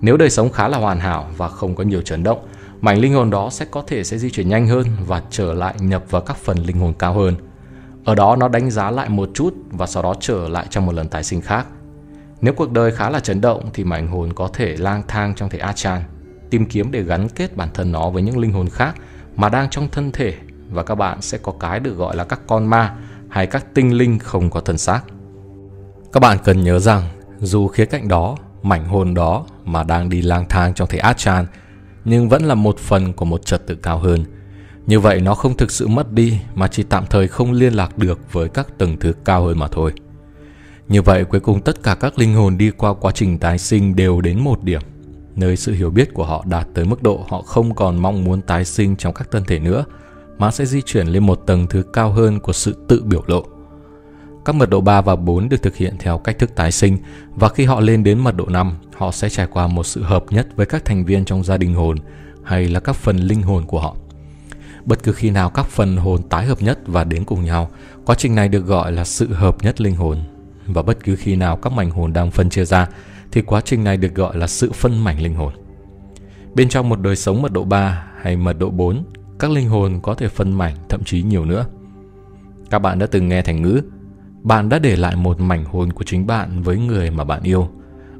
Nếu 0.00 0.16
đời 0.16 0.30
sống 0.30 0.50
khá 0.50 0.68
là 0.68 0.78
hoàn 0.78 1.00
hảo 1.00 1.30
và 1.36 1.48
không 1.48 1.74
có 1.74 1.84
nhiều 1.84 2.02
chấn 2.02 2.22
động, 2.22 2.46
mảnh 2.80 2.98
linh 2.98 3.14
hồn 3.14 3.30
đó 3.30 3.50
sẽ 3.50 3.64
có 3.64 3.82
thể 3.86 4.04
sẽ 4.04 4.18
di 4.18 4.30
chuyển 4.30 4.48
nhanh 4.48 4.66
hơn 4.66 4.86
và 5.06 5.22
trở 5.30 5.54
lại 5.54 5.74
nhập 5.80 6.04
vào 6.10 6.22
các 6.22 6.36
phần 6.36 6.58
linh 6.58 6.78
hồn 6.78 6.94
cao 6.98 7.14
hơn. 7.14 7.34
Ở 8.04 8.14
đó 8.14 8.36
nó 8.36 8.48
đánh 8.48 8.70
giá 8.70 8.90
lại 8.90 9.08
một 9.08 9.30
chút 9.34 9.54
và 9.70 9.86
sau 9.86 10.02
đó 10.02 10.14
trở 10.20 10.48
lại 10.48 10.66
trong 10.70 10.86
một 10.86 10.94
lần 10.94 11.08
tái 11.08 11.24
sinh 11.24 11.40
khác. 11.40 11.66
Nếu 12.40 12.54
cuộc 12.54 12.72
đời 12.72 12.92
khá 12.92 13.10
là 13.10 13.20
chấn 13.20 13.40
động 13.40 13.70
thì 13.74 13.84
mảnh 13.84 14.08
hồn 14.08 14.32
có 14.32 14.48
thể 14.52 14.76
lang 14.76 15.02
thang 15.08 15.34
trong 15.34 15.48
thể 15.48 15.58
Achan, 15.58 16.02
tìm 16.50 16.66
kiếm 16.66 16.90
để 16.90 17.02
gắn 17.02 17.28
kết 17.28 17.56
bản 17.56 17.68
thân 17.74 17.92
nó 17.92 18.10
với 18.10 18.22
những 18.22 18.38
linh 18.38 18.52
hồn 18.52 18.68
khác 18.68 18.94
mà 19.36 19.48
đang 19.48 19.70
trong 19.70 19.88
thân 19.88 20.12
thể 20.12 20.34
và 20.70 20.82
các 20.82 20.94
bạn 20.94 21.22
sẽ 21.22 21.38
có 21.38 21.52
cái 21.60 21.80
được 21.80 21.96
gọi 21.96 22.16
là 22.16 22.24
các 22.24 22.40
con 22.46 22.66
ma 22.66 22.94
hay 23.28 23.46
các 23.46 23.74
tinh 23.74 23.92
linh 23.92 24.18
không 24.18 24.50
có 24.50 24.60
thân 24.60 24.78
xác. 24.78 25.00
Các 26.16 26.20
bạn 26.20 26.38
cần 26.44 26.64
nhớ 26.64 26.78
rằng 26.78 27.02
dù 27.40 27.68
khía 27.68 27.84
cạnh 27.84 28.08
đó, 28.08 28.36
mảnh 28.62 28.84
hồn 28.84 29.14
đó 29.14 29.46
mà 29.64 29.82
đang 29.82 30.08
đi 30.08 30.22
lang 30.22 30.44
thang 30.48 30.74
trong 30.74 30.88
thể 30.88 30.98
Achan 30.98 31.46
nhưng 32.04 32.28
vẫn 32.28 32.44
là 32.44 32.54
một 32.54 32.78
phần 32.78 33.12
của 33.12 33.24
một 33.24 33.46
trật 33.46 33.66
tự 33.66 33.74
cao 33.74 33.98
hơn. 33.98 34.24
Như 34.86 35.00
vậy 35.00 35.20
nó 35.20 35.34
không 35.34 35.56
thực 35.56 35.70
sự 35.70 35.86
mất 35.86 36.12
đi 36.12 36.40
mà 36.54 36.68
chỉ 36.68 36.82
tạm 36.82 37.04
thời 37.10 37.28
không 37.28 37.52
liên 37.52 37.72
lạc 37.72 37.98
được 37.98 38.32
với 38.32 38.48
các 38.48 38.78
tầng 38.78 38.96
thứ 39.00 39.12
cao 39.24 39.44
hơn 39.44 39.58
mà 39.58 39.68
thôi. 39.68 39.92
Như 40.88 41.02
vậy 41.02 41.24
cuối 41.24 41.40
cùng 41.40 41.60
tất 41.60 41.82
cả 41.82 41.94
các 41.94 42.18
linh 42.18 42.34
hồn 42.34 42.58
đi 42.58 42.70
qua 42.70 42.94
quá 42.94 43.12
trình 43.12 43.38
tái 43.38 43.58
sinh 43.58 43.96
đều 43.96 44.20
đến 44.20 44.40
một 44.40 44.62
điểm, 44.62 44.80
nơi 45.34 45.56
sự 45.56 45.72
hiểu 45.72 45.90
biết 45.90 46.14
của 46.14 46.24
họ 46.24 46.44
đạt 46.48 46.68
tới 46.74 46.84
mức 46.84 47.02
độ 47.02 47.26
họ 47.28 47.42
không 47.42 47.74
còn 47.74 48.02
mong 48.02 48.24
muốn 48.24 48.42
tái 48.42 48.64
sinh 48.64 48.96
trong 48.96 49.14
các 49.14 49.30
thân 49.30 49.44
thể 49.44 49.58
nữa, 49.58 49.84
mà 50.38 50.50
sẽ 50.50 50.66
di 50.66 50.82
chuyển 50.82 51.06
lên 51.06 51.26
một 51.26 51.42
tầng 51.46 51.66
thứ 51.66 51.82
cao 51.92 52.10
hơn 52.10 52.40
của 52.40 52.52
sự 52.52 52.76
tự 52.88 53.02
biểu 53.04 53.24
lộ. 53.26 53.55
Các 54.46 54.54
mật 54.54 54.70
độ 54.70 54.80
3 54.80 55.00
và 55.00 55.16
4 55.16 55.48
được 55.48 55.62
thực 55.62 55.76
hiện 55.76 55.94
theo 55.98 56.18
cách 56.18 56.38
thức 56.38 56.54
tái 56.54 56.72
sinh 56.72 56.98
và 57.34 57.48
khi 57.48 57.64
họ 57.64 57.80
lên 57.80 58.04
đến 58.04 58.18
mật 58.18 58.36
độ 58.36 58.46
5, 58.46 58.76
họ 58.94 59.12
sẽ 59.12 59.28
trải 59.28 59.46
qua 59.46 59.66
một 59.66 59.84
sự 59.84 60.02
hợp 60.02 60.24
nhất 60.30 60.48
với 60.56 60.66
các 60.66 60.84
thành 60.84 61.04
viên 61.04 61.24
trong 61.24 61.44
gia 61.44 61.56
đình 61.56 61.74
hồn 61.74 61.96
hay 62.44 62.68
là 62.68 62.80
các 62.80 62.96
phần 62.96 63.16
linh 63.16 63.42
hồn 63.42 63.64
của 63.66 63.80
họ. 63.80 63.96
Bất 64.84 65.02
cứ 65.02 65.12
khi 65.12 65.30
nào 65.30 65.50
các 65.50 65.66
phần 65.66 65.96
hồn 65.96 66.22
tái 66.22 66.46
hợp 66.46 66.62
nhất 66.62 66.78
và 66.86 67.04
đến 67.04 67.24
cùng 67.24 67.44
nhau, 67.44 67.70
quá 68.04 68.14
trình 68.18 68.34
này 68.34 68.48
được 68.48 68.66
gọi 68.66 68.92
là 68.92 69.04
sự 69.04 69.32
hợp 69.32 69.56
nhất 69.62 69.80
linh 69.80 69.96
hồn 69.96 70.18
và 70.66 70.82
bất 70.82 71.04
cứ 71.04 71.16
khi 71.16 71.36
nào 71.36 71.56
các 71.56 71.72
mảnh 71.72 71.90
hồn 71.90 72.12
đang 72.12 72.30
phân 72.30 72.50
chia 72.50 72.64
ra 72.64 72.88
thì 73.32 73.42
quá 73.42 73.60
trình 73.60 73.84
này 73.84 73.96
được 73.96 74.14
gọi 74.14 74.36
là 74.36 74.46
sự 74.46 74.72
phân 74.72 75.04
mảnh 75.04 75.20
linh 75.20 75.34
hồn. 75.34 75.52
Bên 76.54 76.68
trong 76.68 76.88
một 76.88 77.00
đời 77.00 77.16
sống 77.16 77.42
mật 77.42 77.52
độ 77.52 77.64
3 77.64 78.06
hay 78.20 78.36
mật 78.36 78.58
độ 78.58 78.70
4, 78.70 79.04
các 79.38 79.50
linh 79.50 79.68
hồn 79.68 80.00
có 80.02 80.14
thể 80.14 80.28
phân 80.28 80.52
mảnh 80.52 80.74
thậm 80.88 81.04
chí 81.04 81.22
nhiều 81.22 81.44
nữa. 81.44 81.66
Các 82.70 82.78
bạn 82.78 82.98
đã 82.98 83.06
từng 83.06 83.28
nghe 83.28 83.42
thành 83.42 83.62
ngữ 83.62 83.82
bạn 84.46 84.68
đã 84.68 84.78
để 84.78 84.96
lại 84.96 85.16
một 85.16 85.40
mảnh 85.40 85.64
hồn 85.64 85.92
của 85.92 86.04
chính 86.04 86.26
bạn 86.26 86.62
với 86.62 86.78
người 86.78 87.10
mà 87.10 87.24
bạn 87.24 87.42
yêu. 87.42 87.68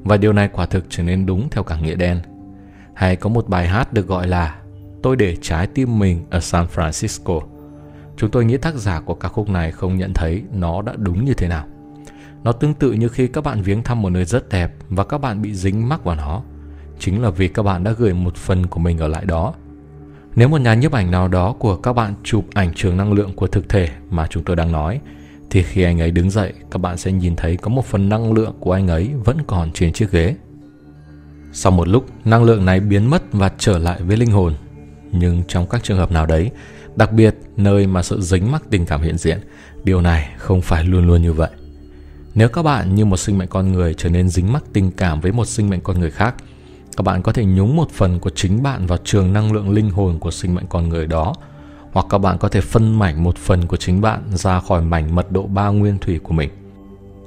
Và 0.04 0.16
điều 0.16 0.32
này 0.32 0.48
quả 0.52 0.66
thực 0.66 0.84
trở 0.88 1.02
nên 1.02 1.26
đúng 1.26 1.48
theo 1.50 1.64
cả 1.64 1.76
nghĩa 1.76 1.94
đen. 1.94 2.20
Hay 2.94 3.16
có 3.16 3.28
một 3.28 3.48
bài 3.48 3.68
hát 3.68 3.92
được 3.92 4.06
gọi 4.06 4.28
là 4.28 4.58
tôi 5.02 5.16
để 5.16 5.36
trái 5.40 5.66
tim 5.66 5.98
mình 5.98 6.24
ở 6.30 6.40
san 6.40 6.66
francisco. 6.74 7.40
Chúng 8.16 8.30
tôi 8.30 8.44
nghĩ 8.44 8.56
tác 8.56 8.74
giả 8.74 9.00
của 9.00 9.14
ca 9.14 9.28
khúc 9.28 9.48
này 9.48 9.72
không 9.72 9.98
nhận 9.98 10.12
thấy 10.14 10.42
nó 10.52 10.82
đã 10.82 10.92
đúng 10.96 11.24
như 11.24 11.34
thế 11.34 11.48
nào. 11.48 11.66
Nó 12.44 12.52
tương 12.52 12.74
tự 12.74 12.92
như 12.92 13.08
khi 13.08 13.26
các 13.26 13.44
bạn 13.44 13.62
viếng 13.62 13.82
thăm 13.82 14.02
một 14.02 14.10
nơi 14.10 14.24
rất 14.24 14.48
đẹp 14.48 14.72
và 14.88 15.04
các 15.04 15.18
bạn 15.18 15.42
bị 15.42 15.54
dính 15.54 15.88
mắc 15.88 16.04
vào 16.04 16.16
nó. 16.16 16.42
Chính 16.98 17.22
là 17.22 17.30
vì 17.30 17.48
các 17.48 17.62
bạn 17.62 17.84
đã 17.84 17.92
gửi 17.92 18.14
một 18.14 18.36
phần 18.36 18.66
của 18.66 18.80
mình 18.80 18.98
ở 18.98 19.08
lại 19.08 19.24
đó. 19.24 19.54
Nếu 20.36 20.48
một 20.48 20.60
nhà 20.60 20.74
nhiếp 20.74 20.92
ảnh 20.92 21.10
nào 21.10 21.28
đó 21.28 21.54
của 21.58 21.76
các 21.76 21.92
bạn 21.92 22.14
chụp 22.22 22.44
ảnh 22.54 22.72
trường 22.74 22.96
năng 22.96 23.12
lượng 23.12 23.32
của 23.36 23.46
thực 23.46 23.68
thể 23.68 23.88
mà 24.10 24.26
chúng 24.26 24.44
tôi 24.44 24.56
đang 24.56 24.72
nói 24.72 25.00
thì 25.50 25.62
khi 25.62 25.82
anh 25.82 26.00
ấy 26.00 26.10
đứng 26.10 26.30
dậy, 26.30 26.52
các 26.70 26.78
bạn 26.78 26.96
sẽ 26.96 27.12
nhìn 27.12 27.36
thấy 27.36 27.56
có 27.56 27.68
một 27.68 27.84
phần 27.84 28.08
năng 28.08 28.32
lượng 28.32 28.54
của 28.60 28.72
anh 28.72 28.88
ấy 28.88 29.10
vẫn 29.24 29.38
còn 29.46 29.72
trên 29.72 29.92
chiếc 29.92 30.10
ghế. 30.10 30.34
Sau 31.52 31.72
một 31.72 31.88
lúc, 31.88 32.06
năng 32.24 32.44
lượng 32.44 32.64
này 32.64 32.80
biến 32.80 33.10
mất 33.10 33.22
và 33.32 33.50
trở 33.58 33.78
lại 33.78 34.02
với 34.02 34.16
linh 34.16 34.30
hồn. 34.30 34.54
Nhưng 35.12 35.42
trong 35.48 35.66
các 35.66 35.84
trường 35.84 35.98
hợp 35.98 36.12
nào 36.12 36.26
đấy, 36.26 36.50
đặc 36.96 37.12
biệt 37.12 37.36
nơi 37.56 37.86
mà 37.86 38.02
sự 38.02 38.20
dính 38.20 38.52
mắc 38.52 38.62
tình 38.70 38.86
cảm 38.86 39.02
hiện 39.02 39.18
diện, 39.18 39.38
điều 39.84 40.00
này 40.00 40.34
không 40.36 40.62
phải 40.62 40.84
luôn 40.84 41.06
luôn 41.06 41.22
như 41.22 41.32
vậy. 41.32 41.50
Nếu 42.34 42.48
các 42.48 42.62
bạn 42.62 42.94
như 42.94 43.04
một 43.04 43.16
sinh 43.16 43.38
mệnh 43.38 43.48
con 43.48 43.72
người 43.72 43.94
trở 43.94 44.08
nên 44.08 44.28
dính 44.28 44.52
mắc 44.52 44.64
tình 44.72 44.90
cảm 44.90 45.20
với 45.20 45.32
một 45.32 45.44
sinh 45.44 45.70
mệnh 45.70 45.80
con 45.80 46.00
người 46.00 46.10
khác, 46.10 46.34
các 46.96 47.02
bạn 47.02 47.22
có 47.22 47.32
thể 47.32 47.44
nhúng 47.44 47.76
một 47.76 47.90
phần 47.90 48.20
của 48.20 48.30
chính 48.30 48.62
bạn 48.62 48.86
vào 48.86 48.98
trường 49.04 49.32
năng 49.32 49.52
lượng 49.52 49.70
linh 49.70 49.90
hồn 49.90 50.18
của 50.18 50.30
sinh 50.30 50.54
mệnh 50.54 50.66
con 50.66 50.88
người 50.88 51.06
đó 51.06 51.34
hoặc 51.96 52.06
các 52.10 52.18
bạn 52.18 52.38
có 52.38 52.48
thể 52.48 52.60
phân 52.60 52.98
mảnh 52.98 53.24
một 53.24 53.36
phần 53.36 53.66
của 53.66 53.76
chính 53.76 54.00
bạn 54.00 54.22
ra 54.30 54.60
khỏi 54.60 54.82
mảnh 54.82 55.14
mật 55.14 55.32
độ 55.32 55.42
ba 55.42 55.68
nguyên 55.68 55.98
thủy 55.98 56.18
của 56.22 56.34
mình. 56.34 56.50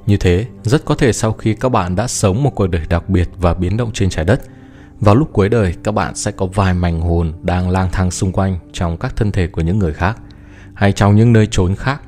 Như 0.06 0.16
thế, 0.16 0.46
rất 0.62 0.84
có 0.84 0.94
thể 0.94 1.12
sau 1.12 1.32
khi 1.32 1.54
các 1.54 1.68
bạn 1.68 1.96
đã 1.96 2.06
sống 2.06 2.42
một 2.42 2.50
cuộc 2.54 2.66
đời 2.66 2.82
đặc 2.88 3.08
biệt 3.08 3.28
và 3.36 3.54
biến 3.54 3.76
động 3.76 3.90
trên 3.92 4.10
trái 4.10 4.24
đất, 4.24 4.40
vào 5.00 5.14
lúc 5.14 5.32
cuối 5.32 5.48
đời 5.48 5.74
các 5.82 5.92
bạn 5.92 6.14
sẽ 6.14 6.30
có 6.30 6.46
vài 6.46 6.74
mảnh 6.74 7.00
hồn 7.00 7.32
đang 7.42 7.70
lang 7.70 7.88
thang 7.92 8.10
xung 8.10 8.32
quanh 8.32 8.58
trong 8.72 8.96
các 8.96 9.16
thân 9.16 9.32
thể 9.32 9.46
của 9.46 9.62
những 9.62 9.78
người 9.78 9.92
khác 9.92 10.18
hay 10.74 10.92
trong 10.92 11.16
những 11.16 11.32
nơi 11.32 11.48
trốn 11.50 11.74
khác 11.74 12.02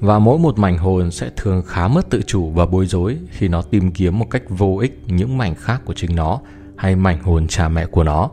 và 0.00 0.18
mỗi 0.18 0.38
một 0.38 0.58
mảnh 0.58 0.78
hồn 0.78 1.10
sẽ 1.10 1.30
thường 1.36 1.62
khá 1.66 1.88
mất 1.88 2.10
tự 2.10 2.22
chủ 2.26 2.50
và 2.50 2.66
bối 2.66 2.86
rối 2.86 3.18
khi 3.30 3.48
nó 3.48 3.62
tìm 3.62 3.90
kiếm 3.90 4.18
một 4.18 4.26
cách 4.30 4.42
vô 4.48 4.78
ích 4.80 5.02
những 5.06 5.38
mảnh 5.38 5.54
khác 5.54 5.82
của 5.84 5.94
chính 5.94 6.16
nó 6.16 6.40
hay 6.76 6.96
mảnh 6.96 7.22
hồn 7.22 7.46
cha 7.48 7.68
mẹ 7.68 7.86
của 7.86 8.04
nó 8.04 8.30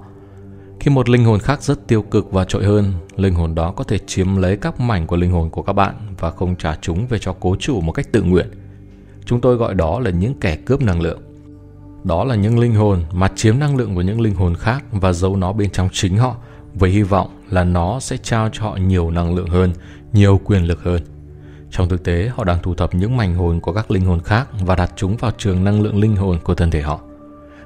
khi 0.82 0.92
một 0.92 1.10
linh 1.10 1.24
hồn 1.24 1.40
khác 1.40 1.64
rất 1.64 1.88
tiêu 1.88 2.02
cực 2.02 2.32
và 2.32 2.46
trội 2.46 2.66
hơn, 2.66 2.94
linh 3.16 3.34
hồn 3.34 3.56
đó 3.56 3.72
có 3.72 3.84
thể 3.84 3.98
chiếm 3.98 4.36
lấy 4.36 4.58
các 4.58 4.80
mảnh 4.80 5.08
của 5.08 5.16
linh 5.16 5.32
hồn 5.32 5.50
của 5.50 5.62
các 5.62 5.74
bạn 5.74 5.96
và 6.20 6.32
không 6.32 6.56
trả 6.56 6.76
chúng 6.82 7.08
về 7.08 7.20
cho 7.20 7.36
cố 7.40 7.56
chủ 7.60 7.82
một 7.82 7.92
cách 7.92 8.12
tự 8.12 8.24
nguyện. 8.24 8.48
Chúng 9.26 9.42
tôi 9.42 9.56
gọi 9.56 9.74
đó 9.74 10.00
là 10.00 10.10
những 10.10 10.34
kẻ 10.40 10.56
cướp 10.56 10.82
năng 10.82 11.02
lượng. 11.02 11.20
Đó 12.04 12.24
là 12.24 12.36
những 12.36 12.60
linh 12.60 12.76
hồn 12.76 13.04
mà 13.12 13.28
chiếm 13.36 13.60
năng 13.60 13.76
lượng 13.78 13.96
của 13.96 14.02
những 14.02 14.22
linh 14.22 14.36
hồn 14.36 14.56
khác 14.56 14.84
và 14.92 15.14
giấu 15.14 15.36
nó 15.36 15.54
bên 15.54 15.70
trong 15.70 15.90
chính 15.92 16.18
họ 16.18 16.36
với 16.74 16.90
hy 16.90 17.04
vọng 17.04 17.30
là 17.50 17.64
nó 17.64 18.00
sẽ 18.00 18.18
trao 18.18 18.50
cho 18.52 18.64
họ 18.64 18.76
nhiều 18.76 19.12
năng 19.12 19.36
lượng 19.36 19.50
hơn, 19.50 19.74
nhiều 20.14 20.40
quyền 20.44 20.64
lực 20.64 20.84
hơn. 20.84 21.02
Trong 21.72 21.90
thực 21.90 22.04
tế, 22.04 22.32
họ 22.36 22.44
đang 22.44 22.58
thu 22.64 22.74
thập 22.74 22.96
những 22.96 23.18
mảnh 23.18 23.36
hồn 23.36 23.60
của 23.60 23.74
các 23.74 23.92
linh 23.92 24.06
hồn 24.06 24.20
khác 24.20 24.48
và 24.60 24.76
đặt 24.76 24.94
chúng 24.96 25.18
vào 25.18 25.32
trường 25.38 25.64
năng 25.64 25.82
lượng 25.82 26.00
linh 26.00 26.16
hồn 26.16 26.38
của 26.44 26.56
thân 26.56 26.72
thể 26.72 26.82
họ. 26.82 27.00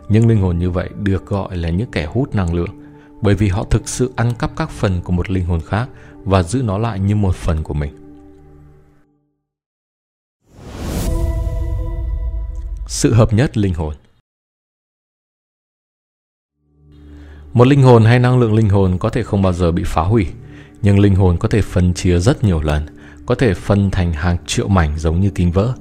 Những 0.09 0.27
linh 0.27 0.41
hồn 0.41 0.59
như 0.59 0.69
vậy 0.69 0.89
được 1.03 1.25
gọi 1.25 1.57
là 1.57 1.69
những 1.69 1.91
kẻ 1.91 2.05
hút 2.05 2.35
năng 2.35 2.53
lượng 2.53 2.84
bởi 3.25 3.35
vì 3.35 3.47
họ 3.47 3.65
thực 3.69 3.89
sự 3.89 4.11
ăn 4.15 4.33
cắp 4.39 4.51
các 4.55 4.69
phần 4.69 5.01
của 5.01 5.11
một 5.11 5.29
linh 5.29 5.45
hồn 5.45 5.61
khác 5.65 5.89
và 6.23 6.43
giữ 6.43 6.61
nó 6.61 6.77
lại 6.77 6.99
như 6.99 7.15
một 7.15 7.35
phần 7.35 7.63
của 7.63 7.73
mình. 7.73 7.95
Sự 12.87 13.13
hợp 13.13 13.33
nhất 13.33 13.57
linh 13.57 13.73
hồn 13.73 13.95
Một 17.53 17.67
linh 17.67 17.83
hồn 17.83 18.05
hay 18.05 18.19
năng 18.19 18.39
lượng 18.39 18.53
linh 18.53 18.69
hồn 18.69 18.97
có 18.97 19.09
thể 19.09 19.23
không 19.23 19.41
bao 19.41 19.53
giờ 19.53 19.71
bị 19.71 19.83
phá 19.85 20.01
hủy, 20.01 20.27
nhưng 20.81 20.99
linh 20.99 21.15
hồn 21.15 21.37
có 21.37 21.47
thể 21.47 21.61
phân 21.61 21.93
chia 21.93 22.19
rất 22.19 22.43
nhiều 22.43 22.61
lần, 22.61 22.85
có 23.25 23.35
thể 23.35 23.53
phân 23.53 23.91
thành 23.91 24.13
hàng 24.13 24.37
triệu 24.45 24.67
mảnh 24.67 24.97
giống 24.97 25.21
như 25.21 25.29
kính 25.29 25.51
vỡ, 25.51 25.73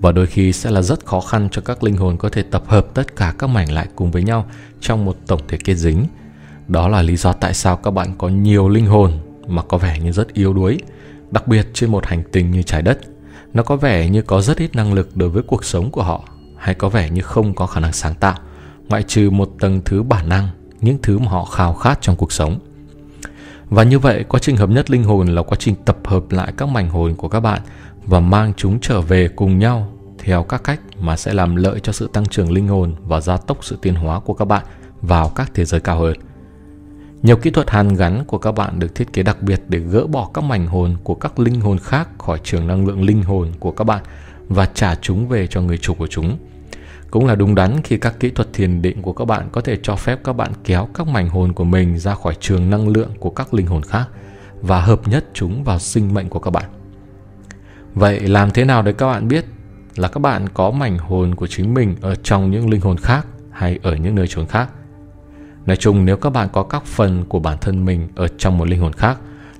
và 0.00 0.12
đôi 0.12 0.26
khi 0.26 0.52
sẽ 0.52 0.70
là 0.70 0.82
rất 0.82 1.06
khó 1.06 1.20
khăn 1.20 1.48
cho 1.52 1.62
các 1.62 1.82
linh 1.82 1.96
hồn 1.96 2.16
có 2.16 2.28
thể 2.28 2.42
tập 2.42 2.62
hợp 2.66 2.86
tất 2.94 3.16
cả 3.16 3.34
các 3.38 3.46
mảnh 3.46 3.72
lại 3.72 3.88
cùng 3.96 4.10
với 4.10 4.22
nhau 4.22 4.50
trong 4.80 5.04
một 5.04 5.16
tổng 5.26 5.40
thể 5.48 5.58
kết 5.64 5.74
dính, 5.74 6.06
đó 6.68 6.88
là 6.88 7.02
lý 7.02 7.16
do 7.16 7.32
tại 7.32 7.54
sao 7.54 7.76
các 7.76 7.90
bạn 7.90 8.14
có 8.18 8.28
nhiều 8.28 8.68
linh 8.68 8.86
hồn 8.86 9.12
mà 9.46 9.62
có 9.62 9.78
vẻ 9.78 9.98
như 9.98 10.12
rất 10.12 10.32
yếu 10.32 10.52
đuối, 10.52 10.78
đặc 11.30 11.48
biệt 11.48 11.66
trên 11.74 11.90
một 11.90 12.06
hành 12.06 12.22
tinh 12.32 12.50
như 12.50 12.62
trái 12.62 12.82
đất. 12.82 12.98
Nó 13.54 13.62
có 13.62 13.76
vẻ 13.76 14.08
như 14.08 14.22
có 14.22 14.40
rất 14.40 14.58
ít 14.58 14.76
năng 14.76 14.92
lực 14.92 15.16
đối 15.16 15.28
với 15.28 15.42
cuộc 15.42 15.64
sống 15.64 15.90
của 15.90 16.02
họ, 16.02 16.24
hay 16.56 16.74
có 16.74 16.88
vẻ 16.88 17.10
như 17.10 17.22
không 17.22 17.54
có 17.54 17.66
khả 17.66 17.80
năng 17.80 17.92
sáng 17.92 18.14
tạo, 18.14 18.34
ngoại 18.88 19.02
trừ 19.02 19.30
một 19.30 19.50
tầng 19.60 19.80
thứ 19.84 20.02
bản 20.02 20.28
năng, 20.28 20.48
những 20.80 20.98
thứ 21.02 21.18
mà 21.18 21.30
họ 21.30 21.44
khao 21.44 21.74
khát 21.74 21.98
trong 22.02 22.16
cuộc 22.16 22.32
sống. 22.32 22.58
Và 23.70 23.82
như 23.82 23.98
vậy, 23.98 24.24
quá 24.28 24.40
trình 24.40 24.56
hợp 24.56 24.70
nhất 24.70 24.90
linh 24.90 25.04
hồn 25.04 25.26
là 25.28 25.42
quá 25.42 25.56
trình 25.60 25.74
tập 25.84 25.98
hợp 26.04 26.30
lại 26.30 26.52
các 26.56 26.68
mảnh 26.68 26.88
hồn 26.88 27.14
của 27.14 27.28
các 27.28 27.40
bạn 27.40 27.60
và 28.06 28.20
mang 28.20 28.52
chúng 28.56 28.80
trở 28.80 29.00
về 29.00 29.28
cùng 29.28 29.58
nhau 29.58 29.92
theo 30.18 30.42
các 30.42 30.64
cách 30.64 30.80
mà 31.00 31.16
sẽ 31.16 31.34
làm 31.34 31.56
lợi 31.56 31.80
cho 31.80 31.92
sự 31.92 32.10
tăng 32.12 32.26
trưởng 32.26 32.52
linh 32.52 32.68
hồn 32.68 32.94
và 33.02 33.20
gia 33.20 33.36
tốc 33.36 33.58
sự 33.64 33.78
tiến 33.82 33.94
hóa 33.94 34.20
của 34.20 34.34
các 34.34 34.44
bạn 34.44 34.64
vào 35.02 35.28
các 35.28 35.50
thế 35.54 35.64
giới 35.64 35.80
cao 35.80 35.98
hơn. 35.98 36.16
Nhiều 37.22 37.36
kỹ 37.36 37.50
thuật 37.50 37.70
hàn 37.70 37.94
gắn 37.94 38.24
của 38.24 38.38
các 38.38 38.52
bạn 38.52 38.78
được 38.78 38.94
thiết 38.94 39.12
kế 39.12 39.22
đặc 39.22 39.42
biệt 39.42 39.62
để 39.68 39.78
gỡ 39.78 40.06
bỏ 40.06 40.30
các 40.34 40.44
mảnh 40.44 40.66
hồn 40.66 40.96
của 41.04 41.14
các 41.14 41.38
linh 41.38 41.60
hồn 41.60 41.78
khác 41.78 42.08
khỏi 42.18 42.40
trường 42.44 42.66
năng 42.66 42.86
lượng 42.86 43.02
linh 43.02 43.22
hồn 43.22 43.52
của 43.60 43.70
các 43.70 43.84
bạn 43.84 44.02
và 44.48 44.66
trả 44.66 44.94
chúng 44.94 45.28
về 45.28 45.46
cho 45.46 45.60
người 45.60 45.78
chủ 45.78 45.94
của 45.94 46.06
chúng. 46.06 46.38
Cũng 47.10 47.26
là 47.26 47.34
đúng 47.34 47.54
đắn 47.54 47.82
khi 47.84 47.96
các 47.96 48.20
kỹ 48.20 48.30
thuật 48.30 48.52
thiền 48.52 48.82
định 48.82 49.02
của 49.02 49.12
các 49.12 49.24
bạn 49.24 49.48
có 49.52 49.60
thể 49.60 49.78
cho 49.82 49.96
phép 49.96 50.20
các 50.24 50.32
bạn 50.32 50.52
kéo 50.64 50.88
các 50.94 51.06
mảnh 51.06 51.28
hồn 51.28 51.52
của 51.52 51.64
mình 51.64 51.98
ra 51.98 52.14
khỏi 52.14 52.36
trường 52.40 52.70
năng 52.70 52.88
lượng 52.88 53.10
của 53.20 53.30
các 53.30 53.54
linh 53.54 53.66
hồn 53.66 53.82
khác 53.82 54.08
và 54.60 54.80
hợp 54.80 55.08
nhất 55.08 55.24
chúng 55.34 55.64
vào 55.64 55.78
sinh 55.78 56.14
mệnh 56.14 56.28
của 56.28 56.38
các 56.38 56.50
bạn. 56.50 56.64
Vậy 57.94 58.20
làm 58.20 58.50
thế 58.50 58.64
nào 58.64 58.82
để 58.82 58.92
các 58.92 59.06
bạn 59.06 59.28
biết 59.28 59.44
là 59.96 60.08
các 60.08 60.20
bạn 60.20 60.48
có 60.54 60.70
mảnh 60.70 60.98
hồn 60.98 61.34
của 61.34 61.46
chính 61.46 61.74
mình 61.74 61.96
ở 62.00 62.14
trong 62.14 62.50
những 62.50 62.70
linh 62.70 62.80
hồn 62.80 62.96
khác 62.96 63.26
hay 63.50 63.78
ở 63.82 63.96
những 63.96 64.14
nơi 64.14 64.28
trốn 64.28 64.46
khác? 64.46 64.68
Nói 65.66 65.76
chung 65.76 66.04
nếu 66.04 66.16
các 66.16 66.30
bạn 66.30 66.48
có 66.52 66.62
các 66.62 66.84
phần 66.84 67.24
của 67.28 67.38
bản 67.38 67.58
thân 67.60 67.84
mình 67.84 68.08
ở 68.14 68.28
trong 68.28 68.58
một 68.58 68.68
linh 68.68 68.80
hồn 68.80 68.92
khác, 68.92 69.18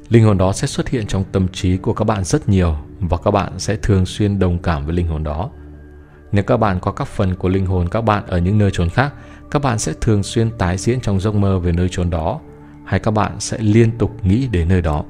linh 0.09 0.25
hồn 0.25 0.39
đó 0.39 0.53
sẽ 0.53 0.67
xuất 0.67 0.89
hiện 0.89 1.07
trong 1.07 1.25
tâm 1.33 1.49
trí 1.49 1.77
của 1.77 1.93
các 1.93 2.05
bạn 2.05 2.25
rất 2.25 2.49
nhiều 2.49 2.77
và 3.01 3.17
các 3.17 3.31
bạn 3.31 3.53
sẽ 3.59 3.77
thường 3.77 4.07
xuyên 4.07 4.39
đồng 4.39 4.59
cảm 4.59 4.87
với 4.87 4.95
linh 4.95 5.09
hồn 5.09 5.25
đó. 5.25 5.51
Nếu 6.33 6.45
các 6.45 6.57
bạn 6.57 6.81
có 6.81 6.93
các 6.93 7.09
phần 7.09 7.35
của 7.35 7.49
linh 7.49 7.67
hồn 7.67 7.89
các 7.89 8.01
bạn 8.01 8.27
ở 8.27 8.39
những 8.39 8.59
nơi 8.59 8.71
trốn 8.73 8.89
khác, 8.89 9.15
các 9.51 9.63
bạn 9.63 9.79
sẽ 9.79 9.93
thường 10.01 10.23
xuyên 10.23 10.51
tái 10.51 10.77
diễn 10.77 11.01
trong 11.01 11.21
giấc 11.21 11.35
mơ 11.35 11.59
về 11.59 11.73
nơi 11.73 11.89
trốn 11.91 12.11
đó, 12.11 12.41
hay 12.85 13.01
các 13.01 13.11
bạn 13.11 13.41
sẽ 13.41 13.59
liên 13.61 13.99
tục 13.99 14.25
nghĩ 14.25 14.47
đến 14.47 14.69
nơi 14.69 14.83
đó. 14.83 15.05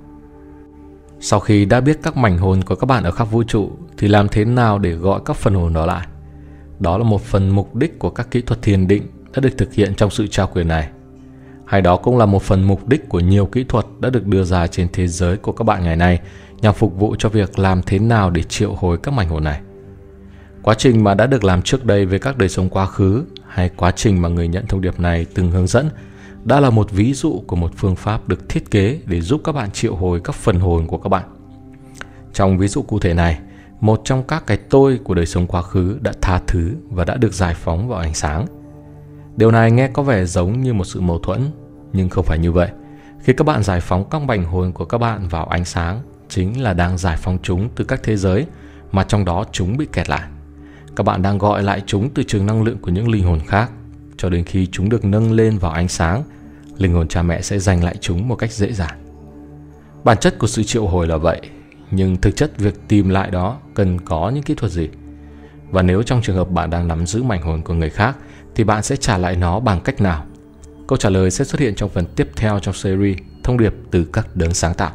Sau 1.21 1.41
khi 1.41 1.65
đã 1.65 1.81
biết 1.81 1.99
các 2.03 2.17
mảnh 2.17 2.39
hồn 2.39 2.63
của 2.63 2.75
các 2.75 2.87
bạn 2.87 3.05
ở 3.05 3.11
khắp 3.11 3.25
vũ 3.25 3.43
trụ 3.43 3.71
thì 3.99 4.09
làm 4.09 4.29
thế 4.29 4.45
nào 4.45 4.79
để 4.79 4.93
gọi 4.93 5.21
các 5.25 5.37
phần 5.37 5.55
hồn 5.55 5.73
đó 5.73 5.87
lại? 5.87 6.07
Đó 6.79 6.99
là 6.99 7.05
một 7.05 7.23
phần 7.23 7.51
mục 7.51 7.75
đích 7.75 7.99
của 7.99 8.11
các 8.11 8.31
kỹ 8.31 8.41
thuật 8.41 8.63
thiền 8.63 8.89
định 8.89 9.07
đã 9.35 9.41
được 9.41 9.59
thực 9.59 9.75
hiện 9.75 9.95
trong 9.95 10.11
sự 10.11 10.27
trao 10.27 10.47
quyền 10.47 10.69
này. 10.69 10.89
Hay 11.67 11.83
đó 11.83 11.97
cũng 11.97 12.19
là 12.19 12.27
một 12.27 12.43
phần 12.43 12.63
mục 12.63 12.89
đích 12.89 13.09
của 13.09 13.21
nhiều 13.21 13.47
kỹ 13.47 13.65
thuật 13.65 13.87
đã 14.01 14.11
được 14.11 14.27
đưa 14.27 14.45
ra 14.45 14.67
trên 14.67 14.89
thế 14.93 15.09
giới 15.09 15.37
của 15.37 15.53
các 15.53 15.65
bạn 15.65 15.85
ngày 15.85 15.97
nay 15.97 16.21
nhằm 16.61 16.75
phục 16.75 16.99
vụ 16.99 17.17
cho 17.19 17.29
việc 17.29 17.59
làm 17.59 17.83
thế 17.83 17.99
nào 17.99 18.31
để 18.31 18.43
triệu 18.43 18.75
hồi 18.75 18.99
các 19.03 19.15
mảnh 19.15 19.29
hồn 19.29 19.45
này. 19.45 19.61
Quá 20.63 20.75
trình 20.75 21.05
mà 21.05 21.15
đã 21.15 21.27
được 21.27 21.45
làm 21.45 21.63
trước 21.63 21.85
đây 21.85 22.07
về 22.07 22.19
các 22.19 22.39
đời 22.39 22.49
sống 22.49 22.69
quá 22.69 22.87
khứ 22.87 23.25
hay 23.49 23.71
quá 23.77 23.91
trình 23.91 24.23
mà 24.23 24.29
người 24.29 24.49
nhận 24.49 24.67
thông 24.67 24.81
điệp 24.81 25.01
này 25.01 25.27
từng 25.35 25.51
hướng 25.51 25.67
dẫn 25.67 25.91
đã 26.45 26.61
là 26.61 26.71
một 26.71 26.91
ví 26.91 27.15
dụ 27.15 27.43
của 27.47 27.57
một 27.57 27.71
phương 27.77 27.97
pháp 27.97 28.29
được 28.29 28.49
thiết 28.49 28.71
kế 28.71 28.99
để 29.07 29.21
giúp 29.21 29.41
các 29.45 29.53
bạn 29.53 29.71
triệu 29.71 29.95
hồi 29.95 30.21
các 30.25 30.35
phần 30.35 30.61
hồn 30.61 30.87
của 30.87 30.99
các 30.99 31.09
bạn. 31.09 31.25
Trong 32.33 32.59
ví 32.59 32.69
dụ 32.69 32.83
cụ 32.83 32.99
thể 32.99 33.15
này, 33.15 33.39
một 33.81 34.01
trong 34.05 34.23
các 34.23 34.47
cái 34.47 34.57
tôi 34.57 35.01
của 35.05 35.15
đời 35.15 35.27
sống 35.27 35.47
quá 35.47 35.63
khứ 35.63 35.99
đã 36.01 36.13
tha 36.23 36.41
thứ 36.47 36.75
và 36.91 37.05
đã 37.05 37.17
được 37.17 37.35
giải 37.35 37.55
phóng 37.55 37.89
vào 37.89 37.99
ánh 37.99 38.15
sáng– 38.15 38.47
Điều 39.37 39.51
này 39.51 39.71
nghe 39.71 39.89
có 39.89 40.03
vẻ 40.03 40.25
giống 40.25 40.63
như 40.63 40.75
một 40.75 40.85
sự 40.85 41.01
mâu 41.01 41.19
thuẫn, 41.19 41.51
nhưng 41.93 42.09
không 42.09 42.25
phải 42.25 42.39
như 42.39 42.53
vậy. 42.53 42.69
Khi 43.21 43.33
các 43.33 43.47
bạn 43.47 43.63
giải 43.63 43.81
phóng 43.81 44.05
các 44.11 44.23
mảnh 44.23 44.45
hồn 44.45 44.73
của 44.73 44.85
các 44.85 44.99
bạn 44.99 45.29
vào 45.29 45.47
ánh 45.47 45.65
sáng, 45.65 46.01
chính 46.29 46.63
là 46.63 46.75
đang 46.75 46.99
giải 46.99 47.17
phóng 47.17 47.39
chúng 47.43 47.69
từ 47.77 47.85
các 47.85 48.01
thế 48.03 48.17
giới 48.17 48.47
mà 48.93 49.05
trong 49.05 49.25
đó 49.25 49.45
chúng 49.53 49.77
bị 49.77 49.87
kẹt 49.93 50.09
lại. 50.09 50.23
Các 50.97 51.07
bạn 51.07 51.23
đang 51.23 51.39
gọi 51.39 51.63
lại 51.63 51.83
chúng 51.87 52.11
từ 52.11 52.23
trường 52.23 52.47
năng 52.47 52.63
lượng 52.63 52.79
của 52.79 52.91
những 52.91 53.09
linh 53.09 53.25
hồn 53.25 53.41
khác, 53.47 53.71
cho 54.17 54.29
đến 54.29 54.45
khi 54.45 54.67
chúng 54.73 54.89
được 54.89 55.05
nâng 55.05 55.33
lên 55.33 55.59
vào 55.59 55.73
ánh 55.73 55.89
sáng, 55.89 56.23
linh 56.79 56.93
hồn 56.93 57.09
cha 57.09 57.23
mẹ 57.23 57.43
sẽ 57.43 57.59
giành 57.59 57.85
lại 57.85 57.97
chúng 58.01 58.29
một 58.29 58.37
cách 58.37 58.53
dễ 58.53 58.73
dàng. 58.73 58.99
Bản 60.05 60.19
chất 60.19 60.39
của 60.39 60.47
sự 60.47 60.63
triệu 60.63 60.87
hồi 60.87 61.07
là 61.07 61.17
vậy, 61.17 61.41
nhưng 61.91 62.17
thực 62.17 62.37
chất 62.37 62.59
việc 62.59 62.89
tìm 62.89 63.09
lại 63.09 63.31
đó 63.31 63.59
cần 63.75 64.01
có 64.01 64.31
những 64.31 64.43
kỹ 64.43 64.55
thuật 64.55 64.73
gì? 64.73 64.89
Và 65.71 65.83
nếu 65.83 66.03
trong 66.03 66.23
trường 66.23 66.37
hợp 66.37 66.51
bạn 66.51 66.71
đang 66.71 66.89
nắm 66.89 67.07
giữ 67.07 67.23
mảnh 67.23 67.43
hồn 67.43 67.63
của 67.63 67.75
người 67.75 67.91
khác 67.91 68.17
thì 68.55 68.65
bạn 68.65 68.83
sẽ 68.83 68.97
trả 68.97 69.19
lại 69.19 69.37
nó 69.37 69.61
bằng 69.61 69.81
cách 69.81 70.01
nào? 70.01 70.25
Câu 70.87 70.97
trả 70.97 71.09
lời 71.09 71.31
sẽ 71.31 71.45
xuất 71.45 71.61
hiện 71.61 71.75
trong 71.75 71.91
phần 71.91 72.05
tiếp 72.17 72.29
theo 72.37 72.59
trong 72.59 72.75
series 72.75 73.19
Thông 73.45 73.59
điệp 73.59 73.75
từ 73.91 74.05
các 74.13 74.37
đấng 74.37 74.55
sáng 74.55 74.75
tạo. 74.75 74.91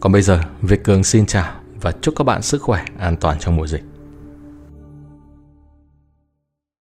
Còn 0.00 0.12
bây 0.12 0.22
giờ, 0.22 0.40
Việt 0.62 0.84
Cường 0.84 1.04
xin 1.04 1.26
chào 1.26 1.52
và 1.80 1.92
chúc 1.92 2.14
các 2.16 2.24
bạn 2.24 2.42
sức 2.42 2.62
khỏe, 2.62 2.84
an 2.98 3.16
toàn 3.16 3.38
trong 3.38 3.56
mùa 3.56 3.66
dịch. 3.66 3.82